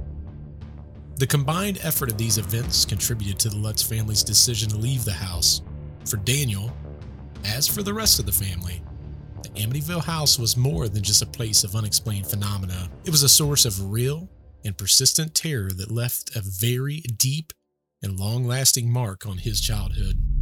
The 1.17 1.27
combined 1.29 1.79
effort 1.83 2.11
of 2.11 2.19
these 2.19 2.39
events 2.39 2.85
contributed 2.85 3.39
to 3.41 3.49
the 3.49 3.57
Lutz 3.57 3.83
family's 3.83 4.25
decision 4.25 4.69
to 4.71 4.77
leave 4.77 5.05
the 5.05 5.13
house. 5.13 5.63
For 6.07 6.19
Daniel, 6.19 6.71
as 7.45 7.67
for 7.67 7.83
the 7.83 7.95
rest 7.95 8.19
of 8.19 8.27
the 8.27 8.33
family, 8.33 8.83
the 9.43 9.49
Amityville 9.51 10.05
house 10.05 10.39
was 10.39 10.57
more 10.57 10.89
than 10.89 11.03
just 11.03 11.23
a 11.23 11.27
place 11.27 11.65
of 11.65 11.75
unexplained 11.75 12.27
phenomena. 12.27 12.91
It 13.05 13.11
was 13.11 13.23
a 13.23 13.29
source 13.29 13.65
of 13.65 13.91
real 13.91 14.29
and 14.65 14.77
persistent 14.77 15.35
terror 15.35 15.71
that 15.71 15.91
left 15.91 16.37
a 16.37 16.43
very 16.43 17.01
deep 17.01 17.53
and 18.03 18.21
long 18.21 18.45
lasting 18.45 18.91
mark 18.91 19.27
on 19.27 19.39
his 19.39 19.61
childhood. 19.63 20.34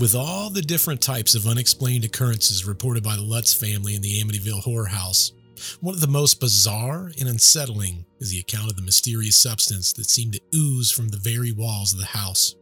With 0.00 0.14
all 0.14 0.48
the 0.48 0.62
different 0.62 1.02
types 1.02 1.34
of 1.34 1.46
unexplained 1.46 2.06
occurrences 2.06 2.64
reported 2.64 3.04
by 3.04 3.16
the 3.16 3.22
Lutz 3.22 3.52
family 3.52 3.94
in 3.94 4.00
the 4.00 4.22
Amityville 4.22 4.62
horror 4.62 4.86
house, 4.86 5.34
one 5.82 5.94
of 5.94 6.00
the 6.00 6.06
most 6.06 6.40
bizarre 6.40 7.12
and 7.20 7.28
unsettling 7.28 8.06
is 8.18 8.30
the 8.30 8.40
account 8.40 8.70
of 8.70 8.76
the 8.76 8.82
mysterious 8.82 9.36
substance 9.36 9.92
that 9.92 10.08
seemed 10.08 10.32
to 10.32 10.40
ooze 10.54 10.90
from 10.90 11.08
the 11.08 11.18
very 11.18 11.52
walls 11.52 11.92
of 11.92 11.98
the 11.98 12.06
house. 12.06 12.54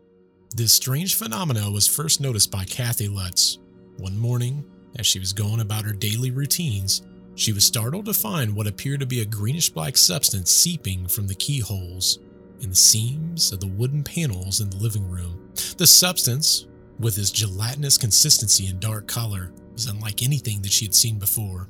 This 0.56 0.72
strange 0.72 1.14
phenomenon 1.14 1.72
was 1.72 1.86
first 1.86 2.20
noticed 2.20 2.50
by 2.50 2.64
Kathy 2.64 3.06
Lutz. 3.06 3.58
One 3.98 4.18
morning, 4.18 4.64
as 4.98 5.06
she 5.06 5.20
was 5.20 5.32
going 5.32 5.60
about 5.60 5.84
her 5.84 5.92
daily 5.92 6.32
routines, 6.32 7.02
she 7.36 7.52
was 7.52 7.64
startled 7.64 8.06
to 8.06 8.14
find 8.14 8.56
what 8.56 8.66
appeared 8.66 8.98
to 8.98 9.06
be 9.06 9.20
a 9.20 9.24
greenish 9.24 9.70
black 9.70 9.96
substance 9.96 10.50
seeping 10.50 11.06
from 11.06 11.28
the 11.28 11.36
keyholes 11.36 12.18
in 12.62 12.70
the 12.70 12.74
seams 12.74 13.52
of 13.52 13.60
the 13.60 13.68
wooden 13.68 14.02
panels 14.02 14.60
in 14.60 14.70
the 14.70 14.76
living 14.78 15.08
room. 15.08 15.52
The 15.76 15.86
substance 15.86 16.66
with 16.98 17.18
its 17.18 17.30
gelatinous 17.30 17.98
consistency 17.98 18.66
and 18.66 18.80
dark 18.80 19.06
color 19.06 19.52
was 19.72 19.86
unlike 19.86 20.22
anything 20.22 20.62
that 20.62 20.72
she 20.72 20.84
had 20.84 20.94
seen 20.94 21.18
before. 21.18 21.68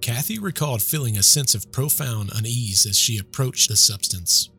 Kathy 0.00 0.38
recalled 0.38 0.82
feeling 0.82 1.16
a 1.16 1.22
sense 1.22 1.54
of 1.54 1.72
profound 1.72 2.30
unease 2.34 2.86
as 2.86 2.98
she 2.98 3.18
approached 3.18 3.68
the 3.68 3.76
substance. 3.76 4.50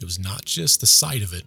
It 0.00 0.04
was 0.04 0.18
not 0.18 0.44
just 0.44 0.80
the 0.80 0.86
sight 0.86 1.22
of 1.22 1.32
it, 1.32 1.44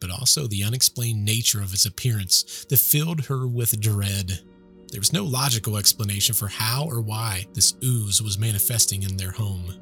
but 0.00 0.10
also 0.10 0.46
the 0.46 0.62
unexplained 0.62 1.24
nature 1.24 1.62
of 1.62 1.72
its 1.72 1.86
appearance 1.86 2.66
that 2.68 2.78
filled 2.78 3.24
her 3.26 3.46
with 3.46 3.80
dread. 3.80 4.40
There 4.90 5.00
was 5.00 5.12
no 5.12 5.24
logical 5.24 5.76
explanation 5.76 6.34
for 6.34 6.46
how 6.46 6.86
or 6.86 7.00
why 7.00 7.46
this 7.54 7.74
ooze 7.82 8.22
was 8.22 8.38
manifesting 8.38 9.02
in 9.02 9.16
their 9.16 9.32
home. 9.32 9.74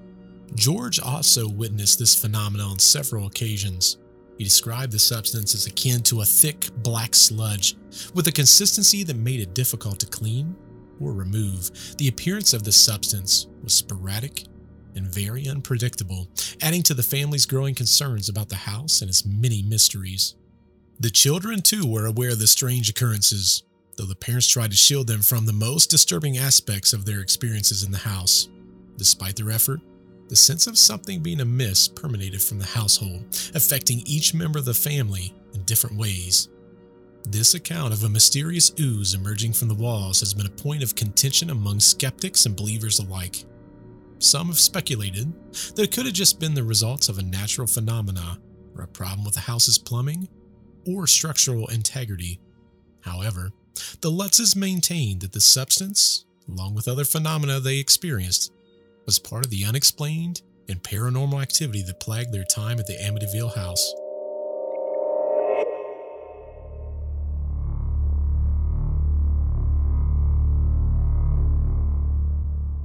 George 0.55 1.01
also 1.01 1.49
witnessed 1.49 1.99
this 1.99 2.15
phenomenon 2.15 2.73
on 2.73 2.79
several 2.79 3.27
occasions. 3.27 3.99
Described 4.45 4.93
the 4.93 4.99
substance 4.99 5.55
as 5.55 5.67
akin 5.67 6.03
to 6.03 6.21
a 6.21 6.25
thick 6.25 6.69
black 6.79 7.15
sludge 7.15 7.77
with 8.15 8.27
a 8.27 8.33
consistency 8.33 9.03
that 9.05 9.17
made 9.17 9.41
it 9.41 9.55
difficult 9.55 9.99
to 10.01 10.07
clean 10.07 10.55
or 11.01 11.13
remove. 11.13 11.97
The 11.97 12.09
appearance 12.09 12.53
of 12.53 12.65
the 12.65 12.73
substance 12.73 13.47
was 13.63 13.75
sporadic 13.75 14.45
and 14.95 15.07
very 15.07 15.49
unpredictable, 15.49 16.29
adding 16.61 16.83
to 16.85 16.95
the 16.95 17.03
family's 17.03 17.47
growing 17.47 17.75
concerns 17.75 18.29
about 18.29 18.49
the 18.49 18.57
house 18.57 19.01
and 19.01 19.09
its 19.09 19.25
many 19.25 19.63
mysteries. 19.63 20.35
The 21.01 21.11
children, 21.11 21.63
too, 21.63 21.87
were 21.87 22.07
aware 22.07 22.31
of 22.31 22.39
the 22.39 22.47
strange 22.47 22.91
occurrences, 22.91 23.63
though 23.97 24.05
the 24.05 24.15
parents 24.15 24.49
tried 24.49 24.71
to 24.71 24.77
shield 24.77 25.07
them 25.07 25.23
from 25.23 25.47
the 25.47 25.53
most 25.53 25.91
disturbing 25.91 26.37
aspects 26.37 26.93
of 26.93 27.05
their 27.05 27.21
experiences 27.21 27.83
in 27.83 27.91
the 27.91 27.99
house. 27.99 28.49
Despite 28.97 29.37
their 29.37 29.51
effort, 29.51 29.81
the 30.29 30.37
sense 30.37 30.67
of 30.67 30.79
something 30.79 31.21
being 31.21 31.41
amiss 31.41 31.89
permeated 31.89 32.43
from 32.43 32.59
the 32.59 32.65
household, 32.65 33.25
affecting 33.55 34.03
each 34.07 34.35
member 34.35 34.59
of 34.59 34.65
the 34.65 34.75
family 34.75 35.35
in 35.55 35.63
different 35.65 35.97
ways. 35.97 36.49
This 37.29 37.55
account 37.55 37.93
of 37.93 38.03
a 38.05 38.09
mysterious 38.09 38.73
ooze 38.81 39.15
emerging 39.15 39.53
from 39.53 39.69
the 39.69 39.75
walls 39.75 40.21
has 40.21 40.35
been 40.35 40.47
a 40.47 40.51
point 40.51 40.83
of 40.83 40.97
contention 40.97 41.51
among 41.51 41.81
skeptics 41.81 42.47
and 42.47 42.57
believers 42.57 42.99
alike. 42.99 43.45
Some 44.19 44.49
have 44.49 44.59
speculated 44.59 45.33
that 45.75 45.83
it 45.83 45.93
could 45.93 46.07
have 46.07 46.15
just 46.15 46.41
been 46.41 46.55
the 46.55 46.63
results 46.63 47.09
of 47.09 47.19
a 47.19 47.23
natural 47.23 47.67
phenomena 47.67 48.39
or 48.77 48.85
a 48.85 48.89
problem 48.89 49.25
with 49.25 49.35
the 49.35 49.41
house's 49.41 49.79
plumbing 49.79 50.29
or 50.87 51.07
structural 51.07 51.67
integrity. 51.69 52.41
However, 53.01 53.51
the 54.01 54.11
Lutzes 54.11 54.57
maintained 54.57 55.21
that 55.21 55.33
the 55.33 55.41
substance, 55.41 56.27
along 56.49 56.75
with 56.75 56.89
other 56.89 57.05
phenomena 57.05 57.61
they 57.61 57.79
experienced, 57.79 58.53
was 59.07 59.19
part 59.19 59.45
of 59.45 59.51
the 59.51 59.65
unexplained 59.65 60.43
and 60.69 60.83
paranormal 60.83 61.43
activity 61.43 61.83
that 61.83 62.01
plagued 62.01 62.33
their 62.33 62.45
time 62.45 62.79
at 62.79 62.87
the 62.87 62.97
Amityville 62.99 63.55
house. 63.55 63.95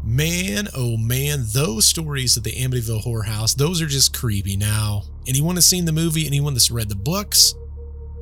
Man, 0.03 0.67
oh 0.75 0.97
man, 0.97 1.43
those 1.53 1.85
stories 1.85 2.37
at 2.37 2.43
the 2.43 2.53
Amityville 2.53 3.01
Horror 3.01 3.23
House, 3.23 3.53
those 3.53 3.81
are 3.81 3.87
just 3.87 4.17
creepy. 4.17 4.57
Now, 4.57 5.03
anyone 5.27 5.55
that's 5.55 5.67
seen 5.67 5.85
the 5.85 5.91
movie, 5.91 6.25
anyone 6.25 6.53
that's 6.53 6.71
read 6.71 6.89
the 6.89 6.95
books, 6.95 7.53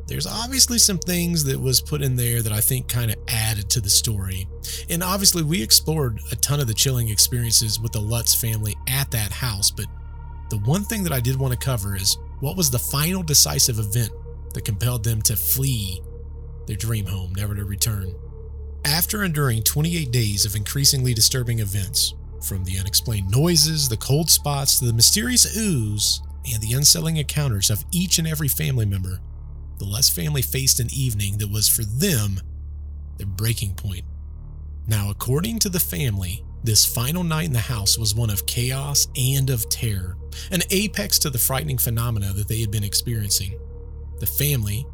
there's 0.08 0.28
obviously 0.28 0.78
some 0.78 1.00
things 1.00 1.44
that 1.46 1.60
was 1.60 1.82
put 1.82 2.02
in 2.02 2.15
there 2.15 2.41
that 2.41 2.52
I 2.52 2.62
think 2.62 2.88
kind 2.88 3.12
of 3.12 3.18
added 3.28 3.70
to 3.72 3.82
the 3.82 3.89
story. 3.89 4.48
And 4.89 5.02
obviously, 5.02 5.44
we 5.44 5.62
explored 5.62 6.20
a 6.32 6.36
ton 6.36 6.60
of 6.60 6.68
the 6.68 6.74
chilling 6.74 7.10
experiences 7.10 7.80
with 7.80 7.91
the 7.91 8.02
Lutz 8.02 8.36
family 8.36 8.76
at 8.88 9.12
that 9.12 9.32
house. 9.32 9.72
But 9.72 9.88
the 10.50 10.60
one 10.60 10.84
thing 10.84 11.04
that 11.04 11.13
I 11.13 11.20
did 11.20 11.38
want 11.38 11.54
to 11.54 11.60
cover 11.60 11.96
is 11.96 12.18
what 12.39 12.58
was 12.58 12.70
the 12.70 12.80
final 12.80 13.24
decisive 13.24 13.80
event 13.80 14.12
that 14.54 14.65
compelled 14.65 15.04
them 15.04 15.22
to 15.24 15.36
flee 15.36 16.02
their 16.68 16.76
dream 16.76 17.06
home, 17.06 17.34
never 17.36 17.56
to 17.56 17.65
return. 17.65 18.13
After 18.86 19.24
enduring 19.24 19.63
28 19.63 20.12
days 20.12 20.46
of 20.46 20.56
increasingly 20.56 21.13
disturbing 21.13 21.60
events, 21.60 22.13
from 22.46 22.63
the 22.63 22.78
unexplained 22.78 23.32
noises, 23.32 23.89
the 23.89 23.97
cold 23.97 24.30
spots, 24.30 24.80
to 24.80 24.86
the 24.86 24.93
mysterious 24.93 25.58
ooze, 25.58 26.22
and 26.51 26.62
the 26.62 26.74
unsettling 26.74 27.18
encounters 27.18 27.70
of 27.70 27.84
each 27.91 28.20
and 28.20 28.28
every 28.28 28.47
family 28.47 28.86
member, 28.86 29.20
the 29.78 29.86
Lutz 29.86 30.09
family 30.09 30.41
faced 30.41 30.80
an 30.80 30.89
evening 30.93 31.38
that 31.38 31.51
was 31.51 31.67
for 31.67 31.84
them 31.84 32.39
their 33.17 33.28
breaking 33.28 33.76
point. 33.76 34.05
Now, 34.88 35.09
according 35.09 35.59
to 35.59 35.69
the 35.69 35.80
family, 35.80 36.43
this 36.63 36.86
final 36.86 37.23
night 37.23 37.45
in 37.45 37.53
the 37.53 37.59
house 37.59 37.97
was 37.97 38.15
one 38.15 38.30
of 38.30 38.45
chaos 38.45 39.07
and 39.15 39.49
of 39.49 39.69
terror, 39.69 40.17
an 40.51 40.61
apex 40.71 41.19
to 41.19 41.30
the 41.30 41.38
frightening 41.38 41.78
phenomena 41.78 42.34
that 42.34 42.47
they 42.47 42.59
had 42.61 42.71
been 42.71 42.84
experiencing. 42.84 43.59
The 44.19 44.26
family 44.26 44.86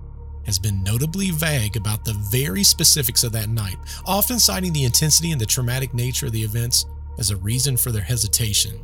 has 0.46 0.58
been 0.58 0.84
notably 0.84 1.32
vague 1.32 1.78
about 1.78 2.04
the 2.04 2.14
very 2.32 2.64
specifics 2.64 3.24
of 3.24 3.32
that 3.34 3.50
night, 3.50 3.78
often 4.06 4.40
citing 4.40 4.74
the 4.74 4.86
intensity 4.86 5.32
and 5.32 5.40
the 5.40 5.46
traumatic 5.46 5.94
nature 5.94 6.26
of 6.26 6.32
the 6.32 6.44
events 6.44 6.86
as 7.20 7.30
a 7.30 7.38
reason 7.38 7.78
for 7.78 7.92
their 7.92 8.02
hesitation. 8.02 8.80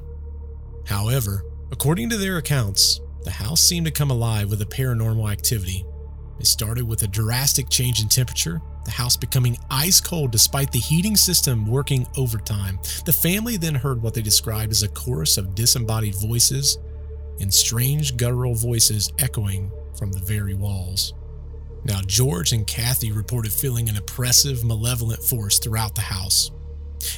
However, 0.86 1.44
according 1.72 2.10
to 2.12 2.18
their 2.18 2.38
accounts, 2.38 3.02
the 3.28 3.34
house 3.34 3.60
seemed 3.60 3.86
to 3.86 3.92
come 3.92 4.10
alive 4.10 4.50
with 4.50 4.62
a 4.62 4.66
paranormal 4.66 5.30
activity. 5.30 5.84
It 6.40 6.48
started 6.48 6.88
with 6.88 7.04
a 7.04 7.08
drastic 7.08 7.68
change 7.70 8.02
in 8.02 8.08
temperature 8.08 8.62
the 8.86 8.92
house 8.92 9.18
becoming 9.18 9.58
ice 9.70 10.00
cold 10.00 10.32
despite 10.32 10.72
the 10.72 10.80
heating 10.80 11.18
system 11.18 11.68
working 11.68 12.08
overtime. 12.16 12.80
The 13.04 13.12
family 13.12 13.58
then 13.58 13.76
heard 13.76 14.02
what 14.02 14.14
they 14.14 14.22
described 14.22 14.72
as 14.72 14.82
a 14.82 14.88
chorus 14.88 15.38
of 15.38 15.56
disembodied 15.56 16.16
voices 16.16 16.78
and 17.42 17.54
strange 17.54 18.16
guttural 18.16 18.56
voices 18.56 19.12
echoing 19.20 19.70
from 19.98 20.14
the 20.14 20.22
very 20.22 20.54
walls. 20.54 21.14
Now, 21.84 22.00
George 22.08 22.54
and 22.54 22.66
Kathy 22.66 23.12
reported 23.12 23.52
feeling 23.52 23.90
an 23.90 23.98
oppressive, 23.98 24.64
malevolent 24.64 25.22
force 25.22 25.60
throughout 25.60 25.96
the 25.96 26.02
house. 26.02 26.52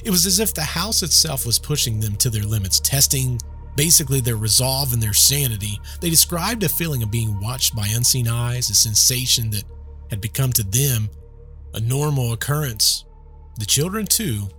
It 0.03 0.09
was 0.09 0.25
as 0.25 0.39
if 0.39 0.55
the 0.55 0.61
house 0.61 1.03
itself 1.03 1.45
was 1.45 1.59
pushing 1.59 1.99
them 1.99 2.15
to 2.15 2.31
their 2.31 2.43
limits, 2.43 2.79
testing 2.79 3.39
basically 3.79 4.19
their 4.19 4.35
resolve 4.35 4.91
and 4.91 5.01
their 5.01 5.13
sanity. 5.13 5.79
They 6.01 6.09
described 6.09 6.63
a 6.63 6.69
feeling 6.69 7.01
of 7.01 7.11
being 7.11 7.39
watched 7.39 7.73
by 7.73 7.87
unseen 7.87 8.27
eyes, 8.27 8.69
a 8.69 8.73
sensation 8.73 9.51
that 9.51 9.63
had 10.09 10.19
become 10.19 10.51
to 10.51 10.63
them 10.63 11.09
a 11.73 11.79
normal 11.79 12.33
occurrence. 12.33 13.05
The 13.57 13.65
children, 13.65 14.05
too, 14.05 14.49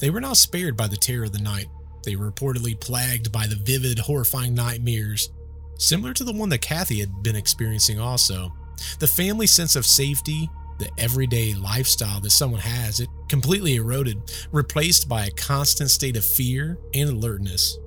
they 0.00 0.10
were 0.10 0.20
not 0.20 0.38
spared 0.38 0.76
by 0.76 0.88
the 0.88 0.96
terror 0.96 1.26
of 1.26 1.32
the 1.32 1.38
night. 1.38 1.68
They 2.02 2.16
were 2.16 2.32
reportedly 2.32 2.80
plagued 2.80 3.30
by 3.30 3.46
the 3.46 3.54
vivid, 3.54 4.00
horrifying 4.00 4.56
nightmares, 4.56 5.30
similar 5.78 6.12
to 6.14 6.24
the 6.24 6.32
one 6.32 6.48
that 6.48 6.60
Kathy 6.60 6.98
had 6.98 7.22
been 7.22 7.36
experiencing 7.36 8.00
also. 8.00 8.52
The 8.98 9.06
family 9.06 9.46
sense 9.46 9.76
of 9.76 9.86
safety, 9.86 10.50
the 10.80 10.90
everyday 10.98 11.54
lifestyle 11.54 12.18
that 12.22 12.30
someone 12.30 12.62
has, 12.62 12.98
it 12.98 13.08
completely 13.28 13.76
eroded, 13.76 14.20
replaced 14.50 15.08
by 15.08 15.26
a 15.26 15.30
constant 15.30 15.90
state 15.90 16.16
of 16.16 16.24
fear 16.24 16.76
and 16.92 17.08
alertness. 17.08 17.78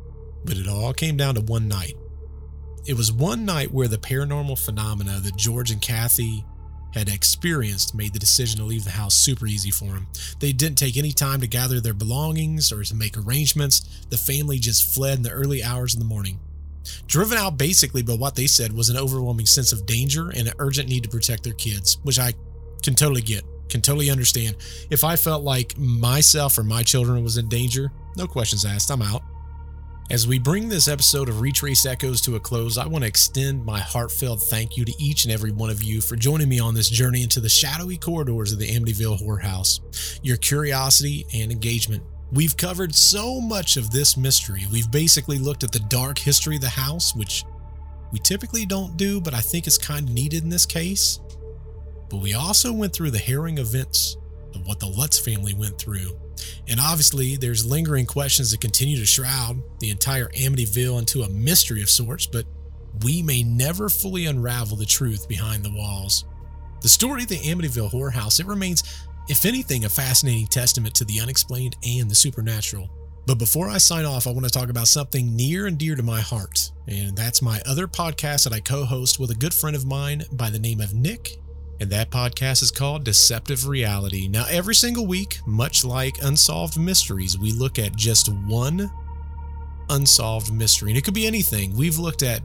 But 0.46 0.58
it 0.58 0.68
all 0.68 0.94
came 0.94 1.18
down 1.18 1.36
to 1.36 1.42
one 1.42 1.68
night. 1.68 1.96
It 2.86 2.96
was 2.96 3.12
one 3.12 3.46
night 3.46 3.72
where 3.72 3.88
the 3.88 3.98
paranormal 3.98 4.64
phenomena 4.64 5.20
that 5.20 5.38
George 5.38 5.72
and 5.72 5.82
Kathy 5.82 6.44
had 6.94 7.10
experienced 7.10 7.96
made 7.96 8.14
the 8.14 8.20
decision 8.20 8.60
to 8.60 8.66
leave 8.66 8.84
the 8.84 8.92
house 8.92 9.16
super 9.16 9.48
easy 9.48 9.72
for 9.72 9.86
them. 9.86 10.08
They 10.40 10.52
didn't 10.52 10.78
take 10.78 10.98
any 10.98 11.12
time 11.12 11.40
to 11.42 11.48
gather 11.48 11.80
their 11.80 11.94
belongings 11.94 12.72
or 12.72 12.84
to 12.84 12.96
make 12.96 13.18
arrangements. 13.18 14.06
The 14.10 14.18
family 14.18 14.60
just 14.60 14.94
fled 14.94 15.18
in 15.18 15.24
the 15.24 15.32
early 15.32 15.64
hours 15.64 15.94
of 15.94 16.00
the 16.00 16.06
morning. 16.06 16.40
Driven 17.08 17.38
out 17.38 17.58
basically 17.58 18.02
by 18.02 18.14
what 18.14 18.36
they 18.36 18.48
said 18.48 18.74
was 18.74 18.90
an 18.90 18.98
overwhelming 18.98 19.46
sense 19.46 19.72
of 19.72 19.86
danger 19.86 20.30
and 20.30 20.48
an 20.48 20.54
urgent 20.60 20.90
need 20.90 21.04
to 21.04 21.10
protect 21.10 21.44
their 21.44 21.54
kids, 21.54 21.98
which 22.04 22.20
I 22.20 22.34
can 22.84 22.96
totally 22.96 23.22
get, 23.22 23.44
can 23.70 23.82
totally 23.82 24.10
understand. 24.10 24.58
If 24.90 25.04
I 25.04 25.16
felt 25.16 25.44
like 25.44 25.78
myself 25.78 26.58
or 26.58 26.64
my 26.64 26.84
children 26.84 27.24
was 27.24 27.38
in 27.38 27.48
danger, 27.48 27.92
no 28.18 28.26
questions 28.26 28.66
asked, 28.66 28.90
I'm 28.92 29.02
out. 29.02 29.22
As 30.12 30.28
we 30.28 30.40
bring 30.40 30.68
this 30.68 30.90
episode 30.90 31.30
of 31.30 31.40
Retraced 31.40 31.86
Echoes 31.86 32.20
to 32.24 32.36
a 32.36 32.40
close, 32.42 32.78
I 32.78 32.86
want 32.86 33.06
to 33.06 33.08
extend 33.08 33.64
my 33.64 33.80
heartfelt 33.80 34.42
thank 34.42 34.76
you 34.76 34.84
to 34.84 34.94
each 35.02 35.24
and 35.24 35.32
every 35.32 35.54
one 35.54 35.70
of 35.70 35.82
you 35.82 36.02
for 36.02 36.18
joining 36.18 36.50
me 36.50 36.60
on 36.60 36.74
this 36.74 36.90
journey 36.90 37.24
into 37.24 37.40
the 37.40 37.48
shadowy 37.48 37.96
corridors 37.96 38.52
of 38.52 38.60
the 38.60 38.68
Amityville 38.68 39.20
Horror 39.20 39.38
House. 39.38 39.80
Your 40.22 40.36
curiosity 40.36 41.26
and 41.34 41.50
engagement. 41.50 42.04
We've 42.30 42.58
covered 42.58 42.94
so 42.94 43.40
much 43.40 43.78
of 43.78 43.90
this 43.90 44.18
mystery. 44.18 44.68
We've 44.70 44.92
basically 44.92 45.38
looked 45.38 45.64
at 45.64 45.72
the 45.72 45.80
dark 45.80 46.18
history 46.18 46.56
of 46.56 46.62
the 46.62 46.68
house, 46.68 47.16
which 47.16 47.46
we 48.12 48.20
typically 48.20 48.66
don't 48.66 48.98
do, 48.98 49.22
but 49.22 49.34
I 49.34 49.40
think 49.40 49.66
is 49.66 49.78
kind 49.78 50.10
of 50.10 50.14
needed 50.14 50.44
in 50.44 50.50
this 50.50 50.66
case. 50.66 51.22
But 52.10 52.18
we 52.18 52.34
also 52.34 52.74
went 52.74 52.92
through 52.92 53.12
the 53.12 53.18
harrowing 53.18 53.60
events 53.60 54.18
of 54.56 54.68
what 54.68 54.82
the 54.82 54.88
Lutz 54.88 55.18
family 55.18 55.54
went 55.54 55.78
through 55.78 56.20
and 56.68 56.80
obviously, 56.80 57.36
there's 57.36 57.66
lingering 57.66 58.06
questions 58.06 58.52
that 58.52 58.62
continue 58.62 58.98
to 58.98 59.06
shroud 59.06 59.62
the 59.80 59.90
entire 59.90 60.28
Amityville 60.30 61.00
into 61.00 61.24
a 61.24 61.30
mystery 61.30 61.82
of 61.82 61.90
sorts, 61.90 62.26
but 62.26 62.46
we 63.04 63.22
may 63.22 63.44
never 63.44 63.90
fully 63.90 64.26
unravel 64.26 64.78
the 64.78 64.86
truth 64.86 65.28
behind 65.28 65.64
the 65.64 65.74
walls. 65.74 66.26
The 66.82 66.90
story 66.90 67.24
of 67.24 67.30
the 67.30 67.38
Amityville 67.38 67.90
Horror 67.90 68.12
House, 68.12 68.40
it 68.40 68.48
remains, 68.48 69.06
if 69.30 69.46
anything, 69.46 69.86
a 69.86 69.90
fascinating 69.90 70.48
testament 70.48 70.96
to 70.96 71.06
the 71.06 71.20
unexplained 71.20 71.76
and 71.86 72.10
the 72.10 72.16
supernatural. 72.16 72.90
But 73.28 73.38
before 73.38 73.70
I 73.70 73.78
sign 73.78 74.06
off, 74.06 74.26
I 74.26 74.32
want 74.32 74.46
to 74.46 74.50
talk 74.50 74.70
about 74.70 74.88
something 74.88 75.36
near 75.36 75.68
and 75.68 75.78
dear 75.78 75.96
to 75.96 76.04
my 76.04 76.20
heart, 76.20 76.72
and 76.88 77.16
that's 77.16 77.42
my 77.42 77.62
other 77.68 77.88
podcast 77.88 78.46
that 78.46 78.54
I 78.54 78.60
co 78.60 78.84
host 78.84 79.20
with 79.20 79.30
a 79.30 79.36
good 79.36 79.54
friend 79.54 79.76
of 79.76 79.86
mine 79.86 80.24
by 80.32 80.50
the 80.50 80.60
name 80.60 80.82
of 80.82 80.94
Nick 80.94 81.38
and 81.82 81.90
that 81.90 82.12
podcast 82.12 82.62
is 82.62 82.72
called 82.72 83.04
Deceptive 83.04 83.68
Reality. 83.68 84.28
Now, 84.28 84.46
every 84.50 84.76
single 84.76 85.08
week, 85.08 85.40
much 85.46 85.84
like 85.84 86.22
Unsolved 86.22 86.80
Mysteries, 86.80 87.38
we 87.38 87.52
look 87.52 87.80
at 87.80 87.96
just 87.96 88.32
one 88.46 88.90
unsolved 89.90 90.54
mystery. 90.54 90.92
And 90.92 90.98
it 90.98 91.04
could 91.04 91.16
be 91.16 91.28
anything. 91.28 91.76
We've 91.76 91.98
looked 91.98 92.22
at 92.22 92.42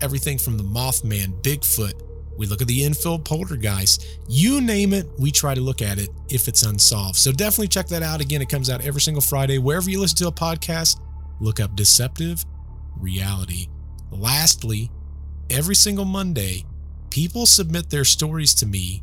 everything 0.00 0.38
from 0.38 0.56
the 0.56 0.62
Mothman, 0.62 1.42
Bigfoot, 1.42 2.00
we 2.38 2.46
look 2.46 2.62
at 2.62 2.68
the 2.68 2.84
Enfield 2.84 3.24
poltergeist. 3.24 4.06
You 4.28 4.60
name 4.60 4.92
it, 4.92 5.08
we 5.18 5.32
try 5.32 5.54
to 5.54 5.60
look 5.60 5.82
at 5.82 5.98
it 5.98 6.08
if 6.28 6.46
it's 6.46 6.62
unsolved. 6.62 7.16
So 7.16 7.32
definitely 7.32 7.66
check 7.66 7.88
that 7.88 8.04
out. 8.04 8.20
Again, 8.20 8.40
it 8.40 8.48
comes 8.48 8.70
out 8.70 8.80
every 8.84 9.00
single 9.00 9.20
Friday. 9.20 9.58
Wherever 9.58 9.90
you 9.90 10.00
listen 10.00 10.18
to 10.18 10.28
a 10.28 10.32
podcast, 10.32 11.00
look 11.40 11.58
up 11.58 11.74
Deceptive 11.74 12.44
Reality. 12.96 13.66
Lastly, 14.12 14.88
every 15.50 15.74
single 15.74 16.04
Monday, 16.04 16.64
people 17.10 17.46
submit 17.46 17.90
their 17.90 18.04
stories 18.04 18.54
to 18.56 18.66
me, 18.66 19.02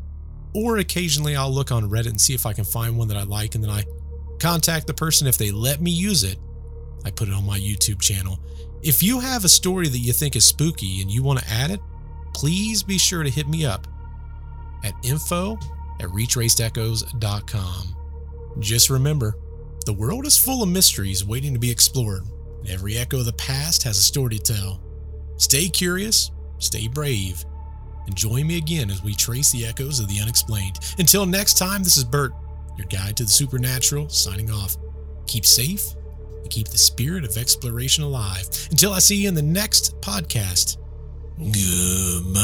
or 0.54 0.78
occasionally 0.78 1.36
I'll 1.36 1.52
look 1.52 1.72
on 1.72 1.90
Reddit 1.90 2.10
and 2.10 2.22
see 2.22 2.34
if 2.34 2.46
I 2.46 2.54
can 2.54 2.64
find 2.64 2.98
one 2.98 3.08
that 3.10 3.18
I 3.18 3.24
like, 3.24 3.56
and 3.56 3.64
then 3.64 3.72
I 3.72 3.84
contact 4.40 4.88
the 4.88 4.94
person. 4.94 5.28
If 5.28 5.38
they 5.38 5.52
let 5.52 5.82
me 5.82 5.92
use 5.92 6.24
it, 6.24 6.38
I 7.04 7.12
put 7.12 7.28
it 7.28 7.34
on 7.34 7.46
my 7.46 7.60
YouTube 7.60 8.02
channel. 8.02 8.40
If 8.82 9.02
you 9.04 9.20
have 9.20 9.44
a 9.46 9.50
story 9.50 9.88
that 9.88 9.98
you 9.98 10.14
think 10.14 10.36
is 10.36 10.46
spooky 10.46 11.02
and 11.02 11.10
you 11.10 11.24
want 11.24 11.40
to 11.40 11.50
add 11.50 11.72
it, 11.72 11.80
please 12.34 12.84
be 12.84 12.98
sure 12.98 13.24
to 13.24 13.30
hit 13.30 13.48
me 13.48 13.66
up 13.66 13.88
at 14.84 14.94
info 15.04 15.58
at 16.00 16.10
retracedechoes.com. 16.10 17.96
Just 18.60 18.90
remember, 18.90 19.38
the 19.86 19.94
world 19.94 20.26
is 20.26 20.38
full 20.38 20.64
of 20.64 20.70
mysteries 20.70 21.26
waiting 21.26 21.54
to 21.54 21.60
be 21.60 21.72
explored, 21.72 22.24
and 22.60 22.70
every 22.70 22.98
echo 22.98 23.20
of 23.20 23.26
the 23.26 23.34
past 23.34 23.84
has 23.84 23.98
a 23.98 24.02
story 24.02 24.38
to 24.38 24.54
tell. 24.54 24.82
Stay 25.38 25.68
curious, 25.68 26.32
stay 26.60 26.88
brave, 26.88 27.44
and 28.06 28.16
join 28.16 28.48
me 28.48 28.58
again 28.58 28.90
as 28.90 29.04
we 29.04 29.14
trace 29.14 29.52
the 29.52 29.66
echoes 29.66 30.00
of 30.00 30.08
the 30.08 30.20
unexplained. 30.22 30.80
Until 31.00 31.26
next 31.26 31.58
time, 31.58 31.84
this 31.84 31.98
is 31.98 32.04
Bert, 32.04 32.34
your 32.78 32.88
guide 32.88 33.18
to 33.18 33.24
the 33.24 33.30
supernatural, 33.30 34.10
signing 34.10 34.52
off. 34.52 34.76
Keep 35.28 35.46
safe 35.46 35.84
and 36.42 36.50
keep 36.50 36.68
the 36.68 36.78
spirit 36.78 37.24
of 37.24 37.38
exploration 37.38 38.04
alive. 38.04 38.48
Until 38.70 38.94
I 38.94 39.00
see 39.00 39.16
you 39.16 39.28
in 39.28 39.34
the 39.36 39.42
next 39.42 40.00
podcast. 40.02 40.78
Goodbye. 41.38 42.42